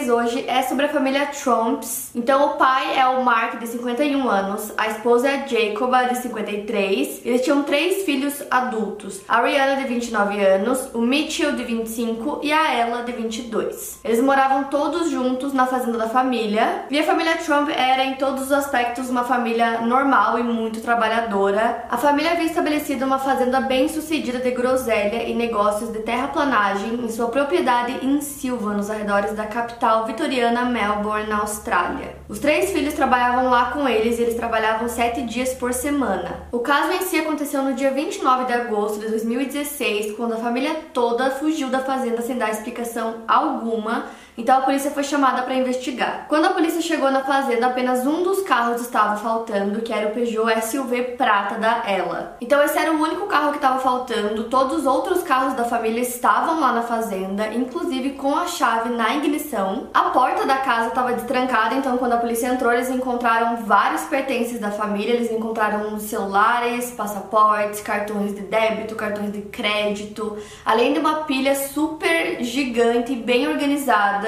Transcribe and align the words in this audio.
Vocês 0.00 0.08
hoje 0.08 0.44
é 0.48 0.62
sobre 0.62 0.86
a 0.86 0.88
família 0.88 1.26
Trumps. 1.26 2.10
Então, 2.14 2.46
o 2.46 2.56
pai 2.56 2.98
é 2.98 3.06
o 3.06 3.22
Mark, 3.22 3.58
de 3.58 3.66
51 3.66 4.28
anos, 4.28 4.72
a 4.76 4.88
esposa 4.88 5.28
é 5.28 5.42
a 5.42 5.46
Jacoba, 5.46 6.04
de 6.04 6.16
53. 6.18 7.20
Eles 7.24 7.42
tinham 7.42 7.62
três 7.62 8.04
filhos 8.04 8.42
adultos: 8.50 9.20
a 9.28 9.42
Rihanna, 9.42 9.76
de 9.76 9.88
29 9.88 10.40
anos, 10.40 10.90
o 10.94 11.00
Mitchell, 11.00 11.52
de 11.52 11.64
25 11.64 12.40
e 12.42 12.52
a 12.52 12.74
Ella, 12.74 13.02
de 13.02 13.12
22. 13.12 14.00
Eles 14.04 14.22
moravam 14.22 14.64
todos 14.64 15.10
juntos 15.10 15.52
na 15.52 15.66
fazenda 15.66 15.98
da 15.98 16.08
família. 16.08 16.86
E 16.90 16.98
a 16.98 17.04
família 17.04 17.36
Trump 17.36 17.68
era, 17.70 18.04
em 18.04 18.14
todos 18.14 18.44
os 18.44 18.52
aspectos, 18.52 19.10
uma 19.10 19.24
família 19.24 19.80
normal 19.82 20.38
e 20.38 20.42
muito 20.42 20.80
trabalhadora. 20.80 21.84
A 21.90 21.96
família 21.96 22.32
havia 22.32 22.46
estabelecido 22.46 23.04
uma 23.04 23.18
fazenda 23.18 23.60
bem 23.60 23.88
sucedida 23.88 24.38
de 24.38 24.50
groselha 24.52 25.24
e 25.24 25.34
negócios 25.34 25.92
de 25.92 25.98
terraplanagem 26.00 26.94
em 26.94 27.08
sua 27.10 27.28
propriedade 27.28 28.04
em 28.04 28.20
Silva 28.20 28.72
nos 28.72 28.88
arredores 28.88 29.32
da 29.32 29.46
capital 29.46 29.89
vitoriana 30.06 30.64
Melbourne, 30.64 31.28
na 31.28 31.40
Austrália. 31.40 32.16
Os 32.28 32.38
três 32.38 32.70
filhos 32.70 32.94
trabalhavam 32.94 33.50
lá 33.50 33.72
com 33.72 33.88
eles 33.88 34.18
e 34.18 34.22
eles 34.22 34.34
trabalhavam 34.34 34.88
sete 34.88 35.22
dias 35.22 35.54
por 35.54 35.72
semana. 35.72 36.46
O 36.52 36.60
caso 36.60 36.92
em 36.92 37.02
si 37.02 37.18
aconteceu 37.18 37.62
no 37.62 37.74
dia 37.74 37.90
29 37.90 38.44
de 38.44 38.52
agosto 38.52 39.00
de 39.00 39.08
2016, 39.08 40.16
quando 40.16 40.34
a 40.34 40.38
família 40.38 40.74
toda 40.94 41.30
fugiu 41.30 41.68
da 41.68 41.80
fazenda 41.80 42.22
sem 42.22 42.38
dar 42.38 42.50
explicação 42.50 43.22
alguma 43.26 44.06
então 44.36 44.58
a 44.58 44.62
polícia 44.62 44.90
foi 44.90 45.04
chamada 45.04 45.42
para 45.42 45.54
investigar. 45.54 46.26
Quando 46.28 46.46
a 46.46 46.50
polícia 46.50 46.80
chegou 46.80 47.10
na 47.10 47.22
fazenda, 47.24 47.66
apenas 47.66 48.06
um 48.06 48.22
dos 48.22 48.42
carros 48.42 48.80
estava 48.80 49.16
faltando, 49.16 49.80
que 49.82 49.92
era 49.92 50.08
o 50.08 50.12
Peugeot 50.12 50.60
SUV 50.62 51.02
prata 51.16 51.56
da 51.56 51.82
Ela. 51.86 52.36
Então 52.40 52.62
esse 52.62 52.78
era 52.78 52.92
o 52.92 53.00
único 53.00 53.26
carro 53.26 53.50
que 53.50 53.56
estava 53.56 53.78
faltando. 53.78 54.44
Todos 54.44 54.80
os 54.80 54.86
outros 54.86 55.22
carros 55.22 55.54
da 55.54 55.64
família 55.64 56.00
estavam 56.00 56.60
lá 56.60 56.72
na 56.72 56.82
fazenda, 56.82 57.48
inclusive 57.52 58.10
com 58.10 58.34
a 58.36 58.46
chave 58.46 58.90
na 58.90 59.14
ignição. 59.16 59.88
A 59.92 60.04
porta 60.10 60.46
da 60.46 60.56
casa 60.58 60.88
estava 60.88 61.12
destrancada, 61.12 61.74
então 61.74 61.98
quando 61.98 62.12
a 62.12 62.18
polícia 62.18 62.46
entrou, 62.46 62.72
eles 62.72 62.90
encontraram 62.90 63.56
vários 63.58 64.02
pertences 64.02 64.58
da 64.58 64.70
família. 64.70 65.14
Eles 65.14 65.30
encontraram 65.30 65.98
celulares, 65.98 66.90
passaportes, 66.92 67.80
cartões 67.80 68.34
de 68.34 68.42
débito, 68.42 68.94
cartões 68.94 69.32
de 69.32 69.42
crédito, 69.42 70.38
além 70.64 70.92
de 70.92 70.98
uma 70.98 71.24
pilha 71.24 71.54
super 71.54 72.42
gigante 72.42 73.12
e 73.12 73.16
bem 73.16 73.48
organizada 73.48 74.19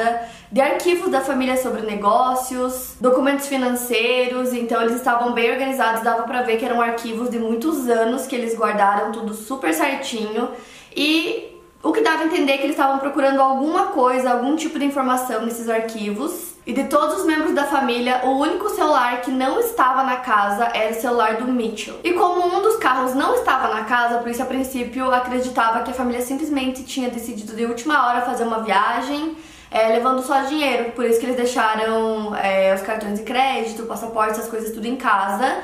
de 0.51 0.61
arquivos 0.61 1.11
da 1.11 1.21
família 1.21 1.57
sobre 1.57 1.83
negócios, 1.83 2.95
documentos 3.01 3.47
financeiros, 3.47 4.53
então 4.53 4.83
eles 4.83 4.97
estavam 4.97 5.33
bem 5.33 5.51
organizados, 5.51 6.03
dava 6.03 6.25
para 6.25 6.43
ver 6.43 6.59
que 6.59 6.65
eram 6.65 6.81
arquivos 6.81 7.31
de 7.31 7.39
muitos 7.39 7.89
anos 7.89 8.27
que 8.27 8.37
eles 8.37 8.57
guardaram 8.57 9.13
tudo 9.13 9.35
super 9.35 9.73
certinho 9.73 10.51
e 10.95 11.53
o 11.83 11.91
que 11.91 12.01
dava 12.01 12.23
a 12.23 12.27
entender 12.27 12.53
é 12.53 12.57
que 12.59 12.63
eles 12.63 12.77
estavam 12.77 13.01
procurando 13.01 13.41
alguma 13.41 13.87
coisa, 13.87 14.31
algum 14.31 14.55
tipo 14.55 14.79
de 14.79 14.85
informação 14.85 15.45
nesses 15.45 15.69
arquivos. 15.69 16.53
E 16.65 16.73
de 16.73 16.85
todos 16.85 17.19
os 17.19 17.27
membros 17.27 17.53
da 17.57 17.65
família, 17.65 18.21
o 18.23 18.39
único 18.39 18.69
celular 18.71 19.21
que 19.21 19.33
não 19.33 19.59
estava 19.59 20.05
na 20.05 20.19
casa 20.19 20.71
era 20.73 20.93
o 20.93 21.01
celular 21.01 21.39
do 21.39 21.49
Mitchell. 21.49 21.99
E 22.05 22.13
como 22.13 22.57
um 22.57 22.63
dos 22.63 22.77
carros 22.77 23.17
não 23.17 23.35
estava 23.35 23.75
na 23.75 23.83
casa, 23.83 24.15
a 24.15 24.19
polícia 24.19 24.45
a 24.45 24.47
princípio 24.47 25.13
acreditava 25.13 25.83
que 25.83 25.91
a 25.91 25.95
família 25.95 26.23
simplesmente 26.23 26.85
tinha 26.85 27.11
decidido 27.11 27.57
de 27.57 27.67
última 27.67 28.07
hora 28.07 28.21
fazer 28.21 28.45
uma 28.45 28.61
viagem 28.61 29.37
é, 29.73 29.89
levando 29.89 30.23
só 30.23 30.43
dinheiro. 30.43 30.93
Por 30.93 31.05
isso 31.05 31.19
que 31.19 31.27
eles 31.27 31.37
deixaram 31.37 32.35
é, 32.37 32.75
os 32.75 32.83
cartões 32.83 33.19
de 33.19 33.25
crédito, 33.25 33.85
passaporte, 33.85 34.33
essas 34.33 34.49
coisas 34.49 34.73
tudo 34.73 34.87
em 34.87 34.97
casa. 34.97 35.57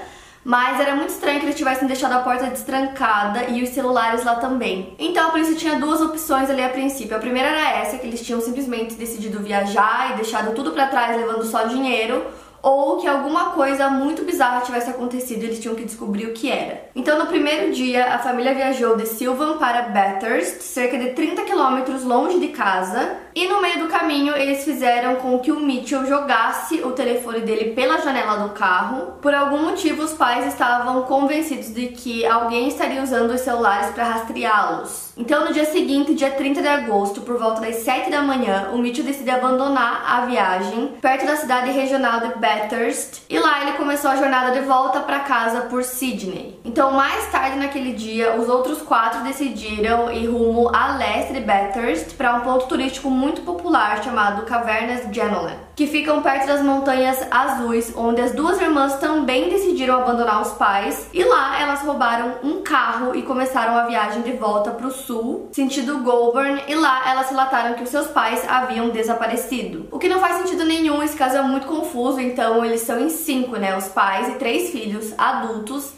Mas 0.44 0.80
era 0.80 0.94
muito 0.94 1.10
estranho 1.10 1.40
que 1.40 1.46
eles 1.46 1.56
tivessem 1.56 1.86
deixado 1.86 2.12
a 2.12 2.20
porta 2.20 2.46
destrancada 2.46 3.44
e 3.50 3.62
os 3.62 3.68
celulares 3.70 4.24
lá 4.24 4.36
também. 4.36 4.94
Então 4.98 5.28
a 5.28 5.30
polícia 5.30 5.54
tinha 5.54 5.76
duas 5.76 6.00
opções 6.00 6.48
ali 6.48 6.62
a 6.62 6.70
princípio. 6.70 7.14
A 7.16 7.20
primeira 7.20 7.48
era 7.48 7.80
essa, 7.80 7.98
que 7.98 8.06
eles 8.06 8.24
tinham 8.24 8.40
simplesmente 8.40 8.94
decidido 8.94 9.40
viajar 9.40 10.12
e 10.12 10.16
deixado 10.16 10.54
tudo 10.54 10.72
para 10.72 10.86
trás 10.86 11.16
levando 11.16 11.44
só 11.44 11.64
dinheiro 11.64 12.24
ou 12.62 12.98
que 12.98 13.06
alguma 13.06 13.50
coisa 13.50 13.88
muito 13.88 14.24
bizarra 14.24 14.62
tivesse 14.62 14.90
acontecido 14.90 15.42
e 15.42 15.46
eles 15.46 15.60
tinham 15.60 15.74
que 15.74 15.84
descobrir 15.84 16.26
o 16.26 16.32
que 16.32 16.50
era. 16.50 16.88
Então, 16.94 17.18
no 17.18 17.26
primeiro 17.26 17.72
dia, 17.72 18.14
a 18.14 18.18
família 18.18 18.54
viajou 18.54 18.96
de 18.96 19.06
Sylvan 19.06 19.58
para 19.58 19.82
Bathurst, 19.82 20.60
cerca 20.60 20.98
de 20.98 21.10
30 21.10 21.42
quilômetros 21.42 22.04
longe 22.04 22.38
de 22.40 22.48
casa, 22.48 23.16
e 23.38 23.46
no 23.46 23.62
meio 23.62 23.78
do 23.78 23.86
caminho 23.86 24.34
eles 24.36 24.64
fizeram 24.64 25.14
com 25.14 25.38
que 25.38 25.52
o 25.52 25.60
Mitchell 25.60 26.04
jogasse 26.04 26.82
o 26.82 26.90
telefone 26.90 27.42
dele 27.42 27.70
pela 27.70 28.00
janela 28.00 28.38
do 28.38 28.48
carro. 28.48 29.12
Por 29.22 29.32
algum 29.32 29.62
motivo, 29.62 30.02
os 30.02 30.12
pais 30.12 30.44
estavam 30.44 31.02
convencidos 31.02 31.72
de 31.72 31.86
que 31.86 32.26
alguém 32.26 32.66
estaria 32.66 33.00
usando 33.00 33.30
os 33.30 33.40
celulares 33.40 33.90
para 33.90 34.02
rastreá-los. 34.02 35.12
Então, 35.16 35.44
no 35.44 35.52
dia 35.52 35.66
seguinte, 35.66 36.14
dia 36.14 36.32
30 36.32 36.62
de 36.62 36.66
agosto, 36.66 37.20
por 37.20 37.38
volta 37.38 37.60
das 37.60 37.76
7 37.76 38.10
da 38.10 38.22
manhã, 38.22 38.70
o 38.72 38.78
Mitchell 38.78 39.04
decide 39.04 39.30
abandonar 39.30 40.02
a 40.04 40.26
viagem 40.26 40.94
perto 41.00 41.24
da 41.24 41.36
cidade 41.36 41.70
regional 41.70 42.18
de 42.18 42.34
Bathurst 42.40 43.20
e 43.30 43.38
lá 43.38 43.62
ele 43.62 43.76
começou 43.76 44.10
a 44.10 44.16
jornada 44.16 44.50
de 44.50 44.66
volta 44.66 44.98
para 44.98 45.20
casa 45.20 45.60
por 45.62 45.84
Sydney. 45.84 46.58
Então, 46.64 46.90
mais 46.90 47.30
tarde 47.30 47.56
naquele 47.56 47.92
dia, 47.92 48.34
os 48.34 48.48
outros 48.48 48.82
quatro 48.82 49.22
decidiram 49.22 50.10
ir 50.10 50.26
rumo 50.26 50.74
a 50.74 50.96
leste 50.96 51.34
de 51.34 51.40
Bathurst 51.40 52.14
para 52.16 52.34
um 52.34 52.40
ponto 52.40 52.66
turístico 52.66 53.08
muito 53.08 53.27
popular 53.32 54.02
chamado 54.02 54.44
Cavernas 54.44 55.14
Genolan 55.14 55.68
que 55.78 55.86
ficam 55.86 56.20
perto 56.20 56.48
das 56.48 56.60
Montanhas 56.60 57.24
Azuis, 57.30 57.92
onde 57.96 58.20
as 58.20 58.32
duas 58.32 58.60
irmãs 58.60 58.96
também 58.96 59.48
decidiram 59.48 59.94
abandonar 59.94 60.42
os 60.42 60.50
pais. 60.54 61.08
E 61.14 61.22
lá 61.22 61.62
elas 61.62 61.82
roubaram 61.82 62.34
um 62.42 62.62
carro 62.62 63.14
e 63.14 63.22
começaram 63.22 63.76
a 63.76 63.86
viagem 63.86 64.22
de 64.22 64.32
volta 64.32 64.72
para 64.72 64.88
o 64.88 64.90
sul, 64.90 65.48
sentido 65.52 65.98
Goulburn, 65.98 66.60
e 66.66 66.74
lá 66.74 67.08
elas 67.08 67.30
relataram 67.30 67.74
que 67.74 67.84
os 67.84 67.90
seus 67.90 68.08
pais 68.08 68.44
haviam 68.48 68.88
desaparecido. 68.88 69.86
O 69.92 70.00
que 70.00 70.08
não 70.08 70.18
faz 70.18 70.38
sentido 70.38 70.64
nenhum, 70.64 71.00
esse 71.00 71.16
caso 71.16 71.36
é 71.36 71.42
muito 71.42 71.68
confuso, 71.68 72.20
então 72.20 72.64
eles 72.64 72.80
são 72.80 72.98
em 72.98 73.08
cinco, 73.08 73.54
né? 73.54 73.76
Os 73.76 73.86
pais 73.86 74.30
e 74.30 74.32
três 74.32 74.70
filhos 74.70 75.14
adultos. 75.16 75.92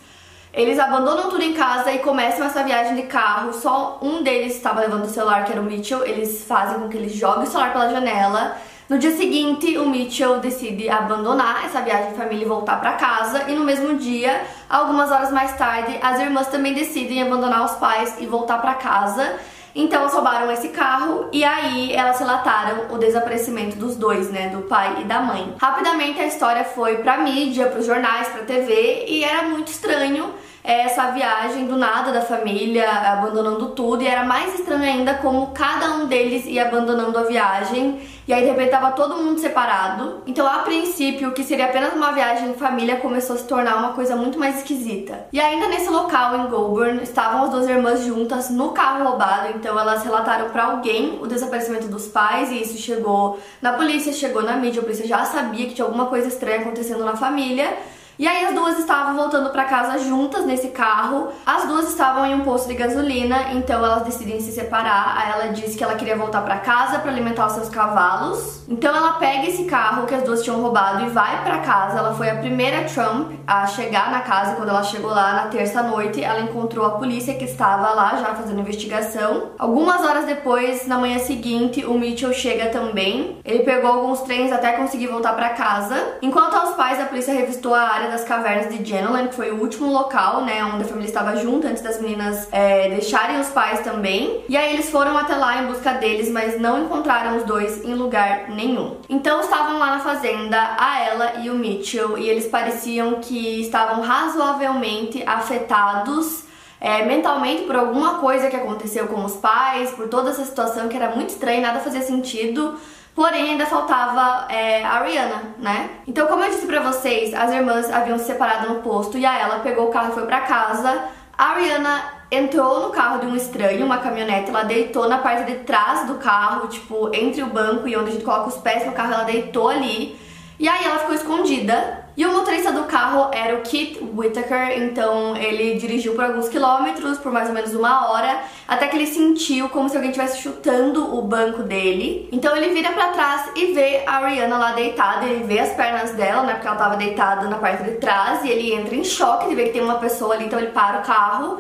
Eles 0.53 0.79
abandonam 0.79 1.29
tudo 1.29 1.43
em 1.43 1.55
casa 1.55 1.93
e 1.93 2.01
começam 2.01 2.45
essa 2.45 2.63
viagem 2.63 2.97
de 2.97 3.03
carro. 3.03 3.53
Só 3.53 3.99
um 4.03 4.23
deles 4.23 4.57
estava 4.57 4.81
levando 4.81 5.05
o 5.05 5.09
celular, 5.09 5.45
que 5.45 5.53
era 5.53 5.61
o 5.61 5.65
Mitchell. 5.65 6.05
Eles 6.05 6.45
fazem 6.45 6.81
com 6.81 6.89
que 6.89 6.97
ele 6.97 7.09
jogue 7.09 7.45
o 7.45 7.47
celular 7.47 7.73
pela 7.73 7.91
janela 7.91 8.57
no 8.91 8.99
dia 8.99 9.13
seguinte, 9.13 9.79
o 9.79 9.89
Mitchell 9.89 10.41
decide 10.41 10.91
abandonar 10.91 11.65
essa 11.65 11.81
viagem 11.81 12.11
de 12.11 12.17
família 12.17 12.45
e 12.45 12.49
voltar 12.49 12.81
para 12.81 12.95
casa. 12.95 13.45
E 13.49 13.55
no 13.55 13.65
mesmo 13.65 13.97
dia, 13.97 14.43
algumas 14.69 15.13
horas 15.13 15.31
mais 15.31 15.57
tarde, 15.57 15.97
as 16.03 16.19
irmãs 16.19 16.49
também 16.49 16.75
decidem 16.75 17.23
abandonar 17.23 17.65
os 17.65 17.71
pais 17.77 18.17
e 18.19 18.27
voltar 18.27 18.59
para 18.59 18.75
casa. 18.75 19.37
Então 19.77 20.01
elas 20.01 20.13
roubaram 20.13 20.51
esse 20.51 20.71
carro 20.71 21.29
e 21.31 21.45
aí 21.45 21.93
elas 21.93 22.19
relataram 22.19 22.93
o 22.93 22.99
desaparecimento 22.99 23.77
dos 23.77 23.95
dois, 23.95 24.29
né, 24.29 24.49
do 24.49 24.63
pai 24.63 25.03
e 25.03 25.05
da 25.05 25.21
mãe. 25.21 25.55
Rapidamente 25.61 26.21
a 26.21 26.27
história 26.27 26.65
foi 26.65 26.97
pra 26.97 27.19
mídia, 27.19 27.67
pros 27.67 27.87
jornais, 27.87 28.27
pra 28.27 28.43
TV 28.43 29.05
e 29.07 29.23
era 29.23 29.45
muito 29.45 29.69
estranho 29.69 30.35
essa 30.63 31.11
viagem 31.11 31.67
do 31.67 31.77
nada 31.77 32.13
da 32.13 32.21
família, 32.21 32.89
abandonando 32.91 33.71
tudo, 33.71 34.03
e 34.03 34.07
era 34.07 34.25
mais 34.25 34.59
estranho 34.59 34.83
ainda 34.83 35.15
como 35.15 35.49
cada 35.49 35.93
um 35.93 36.07
deles 36.07 36.45
ia 36.47 36.67
abandonando 36.67 37.19
a 37.19 37.23
viagem, 37.23 38.01
e 38.29 38.33
aí 38.33 38.43
de 38.43 38.51
repente 38.51 38.71
tava 38.71 38.93
todo 38.93 39.17
mundo 39.17 39.41
separado. 39.41 40.23
Então, 40.27 40.47
a 40.47 40.59
princípio, 40.59 41.31
o 41.31 41.33
que 41.33 41.43
seria 41.43 41.65
apenas 41.65 41.95
uma 41.95 42.13
viagem 42.13 42.51
em 42.51 42.55
família 42.55 42.97
começou 42.97 43.35
a 43.35 43.39
se 43.39 43.47
tornar 43.47 43.77
uma 43.77 43.93
coisa 43.93 44.15
muito 44.15 44.39
mais 44.39 44.59
esquisita. 44.59 45.27
E 45.33 45.41
ainda 45.41 45.67
nesse 45.69 45.89
local 45.89 46.37
em 46.37 46.47
Goulburn, 46.47 47.03
estavam 47.03 47.45
as 47.45 47.51
duas 47.51 47.69
irmãs 47.69 48.05
juntas 48.05 48.51
no 48.51 48.71
carro 48.71 49.05
roubado, 49.05 49.49
então 49.57 49.79
elas 49.79 50.05
relataram 50.05 50.51
para 50.51 50.65
alguém 50.65 51.19
o 51.21 51.27
desaparecimento 51.27 51.89
dos 51.89 52.07
pais, 52.07 52.51
e 52.51 52.63
isso 52.63 52.77
chegou 52.77 53.41
na 53.61 53.73
polícia, 53.73 54.13
chegou 54.13 54.43
na 54.43 54.57
mídia, 54.57 54.81
a 54.81 54.85
polícia 54.85 55.07
já 55.07 55.25
sabia 55.25 55.67
que 55.67 55.75
tinha 55.75 55.85
alguma 55.85 56.07
coisa 56.07 56.29
estranha 56.29 56.61
acontecendo 56.61 57.05
na 57.05 57.17
família. 57.17 57.77
E 58.21 58.29
aí 58.29 58.45
as 58.45 58.55
duas 58.55 58.79
estavam 58.79 59.17
voltando 59.17 59.49
para 59.49 59.65
casa 59.65 59.99
juntas 59.99 60.45
nesse 60.45 60.69
carro. 60.69 61.29
As 61.47 61.67
duas 61.67 61.89
estavam 61.89 62.27
em 62.27 62.35
um 62.35 62.41
posto 62.41 62.69
de 62.69 62.75
gasolina, 62.75 63.53
então 63.55 63.83
elas 63.83 64.03
decidem 64.03 64.39
se 64.43 64.53
separar. 64.53 65.17
Aí 65.17 65.33
ela 65.33 65.53
diz 65.55 65.75
que 65.75 65.83
ela 65.83 65.95
queria 65.95 66.19
voltar 66.19 66.43
para 66.43 66.59
casa 66.59 66.99
para 66.99 67.11
alimentar 67.11 67.47
os 67.47 67.55
seus 67.55 67.71
cavalos. 67.71 68.61
Então 68.69 68.95
ela 68.95 69.15
pega 69.15 69.49
esse 69.49 69.65
carro 69.65 70.07
que 70.07 70.15
as 70.15 70.23
duas 70.23 70.43
tinham 70.43 70.61
roubado 70.61 71.07
e 71.07 71.09
vai 71.09 71.43
para 71.43 71.61
casa. 71.61 71.99
Ela 71.99 72.13
foi 72.13 72.29
a 72.29 72.37
primeira 72.37 72.85
Trump 72.85 73.33
a 73.47 73.67
chegar 73.67 74.11
na 74.11 74.21
casa. 74.21 74.55
Quando 74.55 74.69
ela 74.69 74.83
chegou 74.83 75.11
lá 75.11 75.33
na 75.33 75.43
terça 75.47 75.83
noite, 75.83 76.23
ela 76.23 76.43
encontrou 76.43 76.85
a 76.85 76.91
polícia 76.99 77.33
que 77.33 77.47
estava 77.47 77.89
lá 77.95 78.17
já 78.17 78.35
fazendo 78.35 78.61
investigação. 78.61 79.53
Algumas 79.59 80.05
horas 80.05 80.27
depois, 80.27 80.87
na 80.87 80.99
manhã 80.99 81.19
seguinte, 81.21 81.87
o 81.87 81.95
Mitchell 81.95 82.35
chega 82.35 82.67
também. 82.67 83.39
Ele 83.47 83.61
pegou 83.61 83.91
alguns 83.91 84.21
trens 84.21 84.53
até 84.53 84.73
conseguir 84.73 85.07
voltar 85.07 85.33
para 85.33 85.49
casa. 85.49 86.19
Enquanto 86.21 86.55
aos 86.55 86.75
pais, 86.75 87.01
a 87.01 87.07
polícia 87.07 87.33
revistou 87.33 87.75
a 87.75 87.81
área 87.81 88.10
das 88.11 88.25
cavernas 88.25 88.73
de 88.73 88.85
Genoland, 88.85 89.29
que 89.29 89.35
foi 89.35 89.51
o 89.51 89.61
último 89.61 89.91
local, 89.91 90.45
né, 90.45 90.65
onde 90.65 90.85
a 90.85 90.87
família 90.87 91.09
estava 91.09 91.37
junto 91.37 91.67
antes 91.67 91.83
das 91.83 92.01
meninas 92.01 92.49
é, 92.53 92.89
deixarem 92.89 93.41
os 93.41 93.49
pais 93.49 93.81
também. 93.81 94.45
E 94.49 94.57
aí 94.57 94.75
eles 94.75 94.91
foram 94.91 95.17
até 95.17 95.35
lá 95.37 95.63
em 95.63 95.67
busca 95.67 95.93
deles, 95.93 96.31
mas 96.31 96.61
não 96.61 96.85
encontraram 96.85 97.37
os 97.37 97.45
dois 97.45 97.85
em 97.85 97.95
lugar 97.95 98.49
nenhum. 98.51 98.97
Então 99.09 99.41
estavam 99.41 99.79
lá 99.79 99.97
na 99.97 100.01
fazenda 100.01 100.77
a 100.79 101.01
ela 101.01 101.33
e 101.43 101.51
o 101.51 101.55
Mitchell 101.55 102.19
e 102.19 102.29
eles 102.29 102.47
pareciam 102.47 103.15
que 103.21 103.61
estavam 103.61 104.03
razoavelmente 104.03 105.23
afetados 105.27 106.45
é, 106.81 107.05
mentalmente 107.05 107.65
por 107.65 107.77
alguma 107.77 108.15
coisa 108.15 108.49
que 108.49 108.57
aconteceu 108.57 109.07
com 109.07 109.23
os 109.25 109.37
pais, 109.37 109.91
por 109.91 110.09
toda 110.09 110.31
essa 110.31 110.45
situação 110.45 110.89
que 110.89 110.97
era 110.97 111.15
muito 111.15 111.29
estranha, 111.29 111.61
nada 111.61 111.81
fazia 111.81 112.01
sentido. 112.01 112.75
Porém, 113.15 113.51
ainda 113.51 113.67
faltava 113.67 114.47
é, 114.53 114.85
a 114.85 115.03
Rihanna, 115.03 115.43
né? 115.59 115.91
Então, 116.07 116.27
como 116.27 116.45
eu 116.45 116.51
disse 116.51 116.67
pra 116.67 116.81
vocês, 116.81 117.35
as 117.35 117.53
irmãs 117.53 117.91
haviam 117.91 118.19
se 118.19 118.25
separado 118.25 118.73
no 118.73 118.83
posto 118.83 119.19
e 119.19 119.27
a 119.27 119.39
ela 119.39 119.59
pegou 119.61 119.89
o 119.89 119.91
carro 119.91 120.11
e 120.11 120.15
foi 120.15 120.27
pra 120.27 120.41
casa. 120.43 121.05
A 121.37 121.55
Rihanna 121.55 122.03
entrou 122.31 122.81
no 122.81 122.91
carro 122.91 123.21
de 123.21 123.27
um 123.27 123.35
estranho, 123.35 123.85
uma 123.85 123.99
caminhonete, 123.99 124.51
ela 124.51 124.63
deitou 124.63 125.09
na 125.09 125.19
parte 125.19 125.51
de 125.51 125.59
trás 125.61 126.07
do 126.07 126.15
carro, 126.15 126.69
tipo, 126.69 127.11
entre 127.13 127.43
o 127.43 127.47
banco 127.47 127.89
e 127.89 127.97
onde 127.97 128.11
a 128.11 128.13
gente 128.13 128.25
coloca 128.25 128.49
os 128.49 128.59
pés 128.59 128.87
no 128.87 128.93
carro, 128.93 129.15
ela 129.15 129.25
deitou 129.25 129.69
ali. 129.69 130.19
E 130.59 130.69
aí 130.69 130.85
ela 130.85 130.99
ficou 130.99 131.15
escondida. 131.15 132.00
E 132.17 132.27
o 132.27 132.33
motorista 132.33 132.73
do 132.73 132.85
carro 132.85 133.31
era 133.33 133.57
o 133.57 133.63
Keith 133.63 133.99
Whittaker, 134.17 134.83
então 134.83 135.37
ele 135.37 135.79
dirigiu 135.79 136.15
por 136.15 136.25
alguns 136.25 136.49
quilômetros, 136.49 137.19
por 137.19 137.33
mais 137.33 137.49
ou 137.49 137.55
menos 137.55 137.75
uma 137.75 138.11
hora, 138.11 138.43
até 138.67 138.89
que 138.89 138.97
ele 138.97 139.07
sentiu 139.07 139.69
como 139.69 139.89
se 139.89 139.97
alguém 139.97 140.11
estivesse 140.11 140.43
chutando 140.43 141.17
o 141.17 141.23
banco 141.23 141.63
dele. 141.63 142.29
Então 142.33 142.55
ele 142.57 142.75
vira 142.75 142.93
para 142.93 143.09
trás 143.09 143.51
e 143.57 143.73
vê 143.73 144.03
a 144.07 144.27
Rihanna 144.27 144.59
lá 144.59 144.73
deitada, 144.73 145.25
ele 145.25 145.45
vê 145.45 145.61
as 145.61 145.71
pernas 145.75 146.11
dela, 146.13 146.43
né, 146.43 146.55
porque 146.55 146.67
ela 146.67 146.77
tava 146.77 146.97
deitada 146.97 147.49
na 147.49 147.59
parte 147.59 147.85
de 147.85 147.93
trás, 147.93 148.45
e 148.45 148.51
ele 148.51 148.75
entra 148.75 148.95
em 148.95 149.05
choque 149.05 149.49
de 149.49 149.55
ver 149.55 149.67
que 149.67 149.73
tem 149.73 149.83
uma 149.83 149.99
pessoa 149.99 150.35
ali, 150.35 150.47
então 150.47 150.59
ele 150.59 150.73
para 150.73 150.99
o 150.99 151.03
carro 151.03 151.59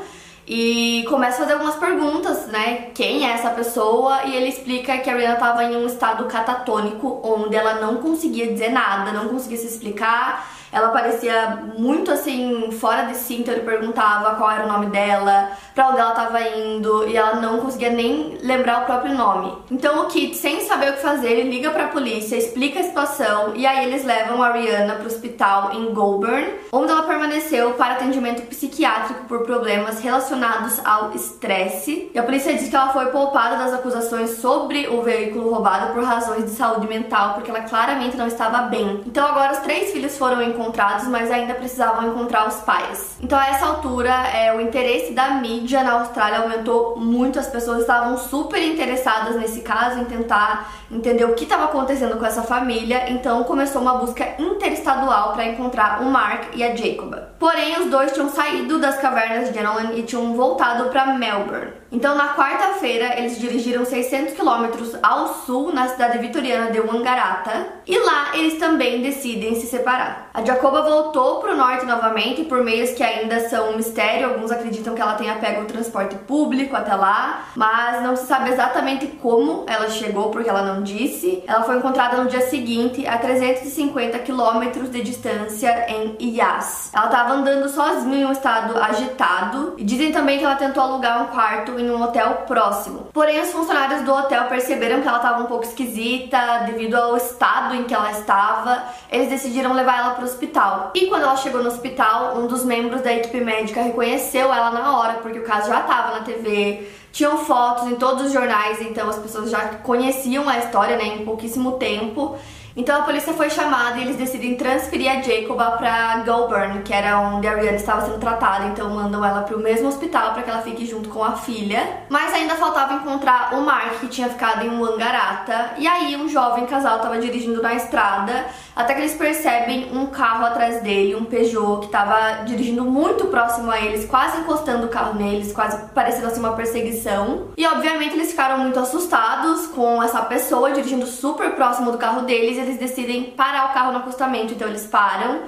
e 0.52 1.05
começa 1.08 1.37
a 1.37 1.41
fazer 1.43 1.52
algumas 1.52 1.76
perguntas, 1.76 2.49
né? 2.49 2.88
Quem 2.93 3.25
é 3.25 3.35
essa 3.35 3.50
pessoa? 3.50 4.25
E 4.25 4.35
ele 4.35 4.49
explica 4.49 4.99
que 4.99 5.08
a 5.08 5.14
Rihanna 5.14 5.35
estava 5.35 5.62
em 5.62 5.76
um 5.76 5.87
estado 5.87 6.25
catatônico, 6.25 7.20
onde 7.23 7.55
ela 7.55 7.75
não 7.75 7.99
conseguia 7.99 8.52
dizer 8.52 8.70
nada, 8.70 9.12
não 9.12 9.29
conseguia 9.29 9.58
se 9.58 9.69
explicar. 9.69 10.60
Ela 10.73 10.89
parecia 10.89 11.59
muito 11.77 12.11
assim, 12.11 12.71
fora 12.73 13.03
de 13.03 13.17
si, 13.17 13.41
então 13.41 13.53
ele 13.53 13.65
perguntava 13.65 14.37
qual 14.37 14.51
era 14.51 14.65
o 14.65 14.69
nome 14.69 14.87
dela, 14.87 15.51
para 15.75 15.89
onde 15.89 16.01
ela 16.01 16.11
estava 16.11 16.41
indo, 16.43 17.09
e 17.09 17.17
ela 17.17 17.37
não 17.37 17.59
conseguia 17.59 17.91
nem 17.91 18.39
lembrar 18.43 18.83
o 18.83 18.87
próprio 18.87 19.15
nome. 19.15 19.57
Então 19.71 20.03
o 20.03 20.07
Kit, 20.07 20.37
sem 20.37 20.61
saber 20.61 20.91
o 20.91 20.93
que 20.95 21.03
fazer, 21.03 21.31
ele 21.31 21.51
liga 21.51 21.71
para 21.71 21.85
a 21.85 21.89
polícia, 21.89 22.37
explica 22.37 22.81
a 22.81 22.85
situação, 22.85 23.55
e 23.55 23.67
aí 23.67 23.85
eles 23.85 24.05
levam 24.05 24.43
a 24.43 24.53
Rihanna 24.53 24.95
para 24.95 25.05
o 25.05 25.07
hospital 25.07 25.73
em 25.73 25.93
Goulburn, 25.93 26.47
onde 26.73 26.91
ela 26.91 27.03
permaneceu 27.03 27.73
para 27.73 27.95
atendimento 27.95 28.43
psiquiátrico 28.43 29.25
por 29.25 29.45
problemas 29.45 30.01
relacionados 30.01 30.81
ao 30.85 31.13
estresse. 31.13 32.11
E 32.15 32.19
a 32.19 32.23
polícia 32.23 32.55
diz 32.55 32.69
que 32.69 32.77
ela 32.77 32.93
foi 32.93 33.07
poupada 33.07 33.57
das 33.57 33.75
acusações 33.75 34.39
sobre 34.39 34.89
o 34.89 35.03
veículo 35.03 35.51
roubado 35.51 35.93
por 35.93 36.05
razões 36.05 36.45
de 36.45 36.51
saúde 36.51 36.87
mental, 36.87 37.35
porque 37.35 37.51
ela 37.51 37.63
claramente 37.63 38.17
não 38.17 38.27
estava 38.27 38.63
bem. 38.63 39.03
Então 39.07 39.27
agora 39.27 39.53
os 39.53 39.59
três 39.59 39.93
filhos 39.93 40.17
foram 40.17 40.43
encontrados, 40.43 40.60
mas 41.09 41.31
ainda 41.31 41.55
precisavam 41.55 42.11
encontrar 42.11 42.47
os 42.47 42.57
pais. 42.57 43.17
Então 43.21 43.39
a 43.39 43.47
essa 43.47 43.67
altura, 43.67 44.11
é, 44.11 44.55
o 44.55 44.61
interesse 44.61 45.12
da 45.12 45.31
mídia 45.33 45.83
na 45.83 46.01
Austrália 46.01 46.41
aumentou 46.41 46.97
muito, 46.97 47.39
as 47.39 47.49
pessoas 47.49 47.81
estavam 47.81 48.19
super 48.19 48.62
interessadas 48.62 49.37
nesse 49.37 49.62
caso, 49.62 50.01
em 50.01 50.05
tentar 50.05 50.71
entender 50.91 51.25
o 51.25 51.35
que 51.35 51.45
estava 51.45 51.65
acontecendo 51.65 52.17
com 52.17 52.25
essa 52.25 52.43
família, 52.43 53.11
então 53.11 53.45
começou 53.45 53.81
uma 53.81 53.95
busca 53.95 54.35
interestadual 54.39 55.33
para 55.33 55.47
encontrar 55.47 56.03
o 56.03 56.07
Mark 56.07 56.55
e 56.55 56.65
a 56.65 56.75
Jacoba. 56.75 57.31
Porém, 57.39 57.79
os 57.81 57.87
dois 57.87 58.13
tinham 58.13 58.29
saído 58.29 58.79
das 58.79 58.99
cavernas 58.99 59.49
de 59.49 59.55
Genolan 59.55 59.93
e 59.95 60.03
tinham 60.03 60.35
voltado 60.35 60.91
para 60.91 61.07
Melbourne. 61.07 61.81
Então, 61.93 62.15
na 62.15 62.35
quarta-feira, 62.35 63.19
eles 63.19 63.39
dirigiram 63.41 63.85
600 63.85 64.35
quilômetros 64.35 64.97
ao 65.03 65.35
sul, 65.35 65.73
na 65.73 65.89
cidade 65.89 66.19
vitoriana 66.19 66.71
de 66.71 66.79
Wangaratta, 66.79 67.67
e 67.85 67.99
lá 67.99 68.31
eles 68.35 68.59
também 68.59 69.03
decidem 69.03 69.57
se 69.57 69.67
separar. 69.67 70.31
A 70.33 70.45
Jacoba 70.45 70.83
voltou 70.83 71.41
para 71.41 71.53
o 71.53 71.57
norte 71.57 71.85
novamente 71.85 72.45
por 72.45 72.63
meios 72.63 72.91
que 72.91 73.03
ainda 73.03 73.49
são 73.49 73.71
um 73.71 73.77
mistério. 73.77 74.29
Alguns 74.29 74.53
acreditam 74.53 74.95
que 74.95 75.03
ela 75.03 75.15
tenha 75.15 75.35
pego 75.37 75.63
o 75.63 75.67
transporte 75.67 76.15
público 76.15 76.77
até 76.77 76.95
lá, 76.95 77.47
mas 77.57 78.03
não 78.03 78.15
se 78.15 78.27
sabe 78.27 78.51
exatamente 78.51 79.09
como 79.21 79.65
ela 79.67 79.91
chegou, 79.91 80.31
porque 80.31 80.49
ela 80.49 80.63
não 80.63 80.80
disse. 80.82 81.43
Ela 81.47 81.62
foi 81.62 81.77
encontrada 81.77 82.17
no 82.17 82.29
dia 82.29 82.41
seguinte, 82.43 83.06
a 83.06 83.19
350 83.19 84.19
quilômetros 84.21 84.91
de 84.91 85.03
distância, 85.03 85.87
em 85.88 86.17
Ias. 86.21 86.91
Ela 86.94 87.06
estava 87.06 87.35
andando 87.35 87.69
sozinha 87.69 88.19
em 88.19 88.25
um 88.25 88.32
estado 88.32 88.79
agitado, 88.79 89.75
e 89.77 89.85
dizem 89.85 90.12
também 90.12 90.38
que 90.38 90.44
ela 90.44 90.56
tentou 90.56 90.82
alugar 90.82 91.23
um 91.23 91.27
quarto 91.27 91.79
em 91.79 91.91
um 91.91 92.03
hotel 92.03 92.44
próximo. 92.47 93.09
Porém, 93.12 93.41
os 93.41 93.50
funcionários 93.50 94.03
do 94.03 94.12
hotel 94.12 94.44
perceberam 94.44 95.00
que 95.00 95.09
ela 95.09 95.19
estava 95.19 95.43
um 95.43 95.47
pouco 95.47 95.65
esquisita 95.65 96.65
devido 96.67 96.94
ao 96.94 97.17
estado 97.17 97.75
em 97.75 97.85
que 97.85 97.94
ela 97.94 98.11
estava. 98.11 98.85
Eles 99.11 99.29
decidiram 99.29 99.73
levar 99.73 99.99
ela 99.99 100.11
para 100.11 100.23
o 100.23 100.26
hospital. 100.26 100.91
E 100.94 101.06
quando 101.06 101.23
ela 101.23 101.37
chegou 101.37 101.62
no 101.62 101.69
hospital, 101.69 102.37
um 102.37 102.47
dos 102.47 102.65
membros 102.65 103.03
da 103.03 103.12
equipe 103.12 103.41
médica 103.41 103.83
reconheceu 103.83 104.53
ela 104.53 104.71
na 104.71 104.99
hora, 104.99 105.15
porque 105.15 105.38
o 105.38 105.44
caso 105.44 105.69
já 105.69 105.81
estava 105.81 106.19
na 106.19 106.25
TV. 106.25 107.00
Tinham 107.12 107.39
fotos 107.39 107.89
em 107.89 107.97
todos 107.97 108.27
os 108.27 108.33
jornais, 108.33 108.81
então 108.81 109.09
as 109.09 109.19
pessoas 109.19 109.51
já 109.51 109.61
conheciam 109.83 110.49
a 110.49 110.59
história 110.59 110.97
né, 110.97 111.05
em 111.05 111.25
pouquíssimo 111.25 111.73
tempo. 111.73 112.39
Então 112.77 113.01
a 113.01 113.03
polícia 113.03 113.33
foi 113.33 113.51
chamada 113.51 113.99
e 113.99 114.03
eles 114.03 114.17
decidem 114.17 114.55
transferir 114.55 115.11
a 115.11 115.21
Jacoba 115.21 115.73
para 115.73 116.23
Goulburn, 116.25 116.83
que 116.83 116.95
era 116.95 117.19
onde 117.19 117.47
a 117.47 117.55
Rihanna 117.55 117.76
estava 117.76 118.02
sendo 118.02 118.19
tratada. 118.19 118.67
Então 118.67 118.88
mandam 118.90 119.25
ela 119.25 119.43
para 119.43 119.57
o 119.57 119.61
mesmo 119.61 119.88
hospital 119.88 120.33
para 120.33 120.43
que 120.43 120.50
ela 120.50 120.62
fique 120.62 120.87
junto 120.87 121.09
com 121.09 121.23
a 121.25 121.33
filha. 121.33 122.05
Mas 122.09 122.33
ainda 122.33 122.55
faltava 122.55 122.95
encontrar 122.95 123.55
o 123.55 123.61
Mark, 123.62 123.99
que 124.00 124.07
tinha 124.07 124.29
ficado 124.29 124.64
em 124.64 124.81
Wangarata. 124.81 125.73
E 125.79 125.87
aí 125.87 126.17
um 126.17 126.29
jovem 126.29 126.67
casal 126.67 126.97
estava 126.97 127.19
dirigindo 127.19 127.61
na 127.61 127.75
estrada, 127.75 128.47
até 128.81 128.95
que 128.95 129.01
eles 129.01 129.15
percebem 129.15 129.91
um 129.93 130.07
carro 130.07 130.47
atrás 130.47 130.83
dele, 130.83 131.15
um 131.15 131.25
Peugeot, 131.25 131.81
que 131.81 131.87
estava 131.87 132.45
dirigindo 132.45 132.83
muito 132.85 133.27
próximo 133.27 133.71
a 133.71 133.79
eles, 133.79 134.07
quase 134.07 134.41
encostando 134.41 134.87
o 134.87 134.89
carro 134.89 135.15
neles, 135.15 135.53
quase 135.53 135.77
parecendo 135.95 136.29
assim 136.29 136.41
uma 136.41 136.57
perseguição. 136.57 137.49
E 137.57 137.67
obviamente 137.67 138.15
eles 138.15 138.31
ficaram 138.31 138.59
muito 138.59 138.79
assustados 138.79 139.67
com 139.67 140.03
essa 140.03 140.23
pessoa 140.23 140.73
dirigindo 140.73 141.07
super 141.07 141.51
próximo 141.53 141.93
do 141.93 141.99
carro 141.99 142.23
deles 142.23 142.57
eles 142.57 142.79
decidem 142.79 143.25
parar 143.25 143.71
o 143.71 143.75
carro 143.75 143.93
no 143.93 143.99
acostamento, 143.99 144.55
então 144.55 144.67
eles 144.67 144.87
param. 144.87 145.41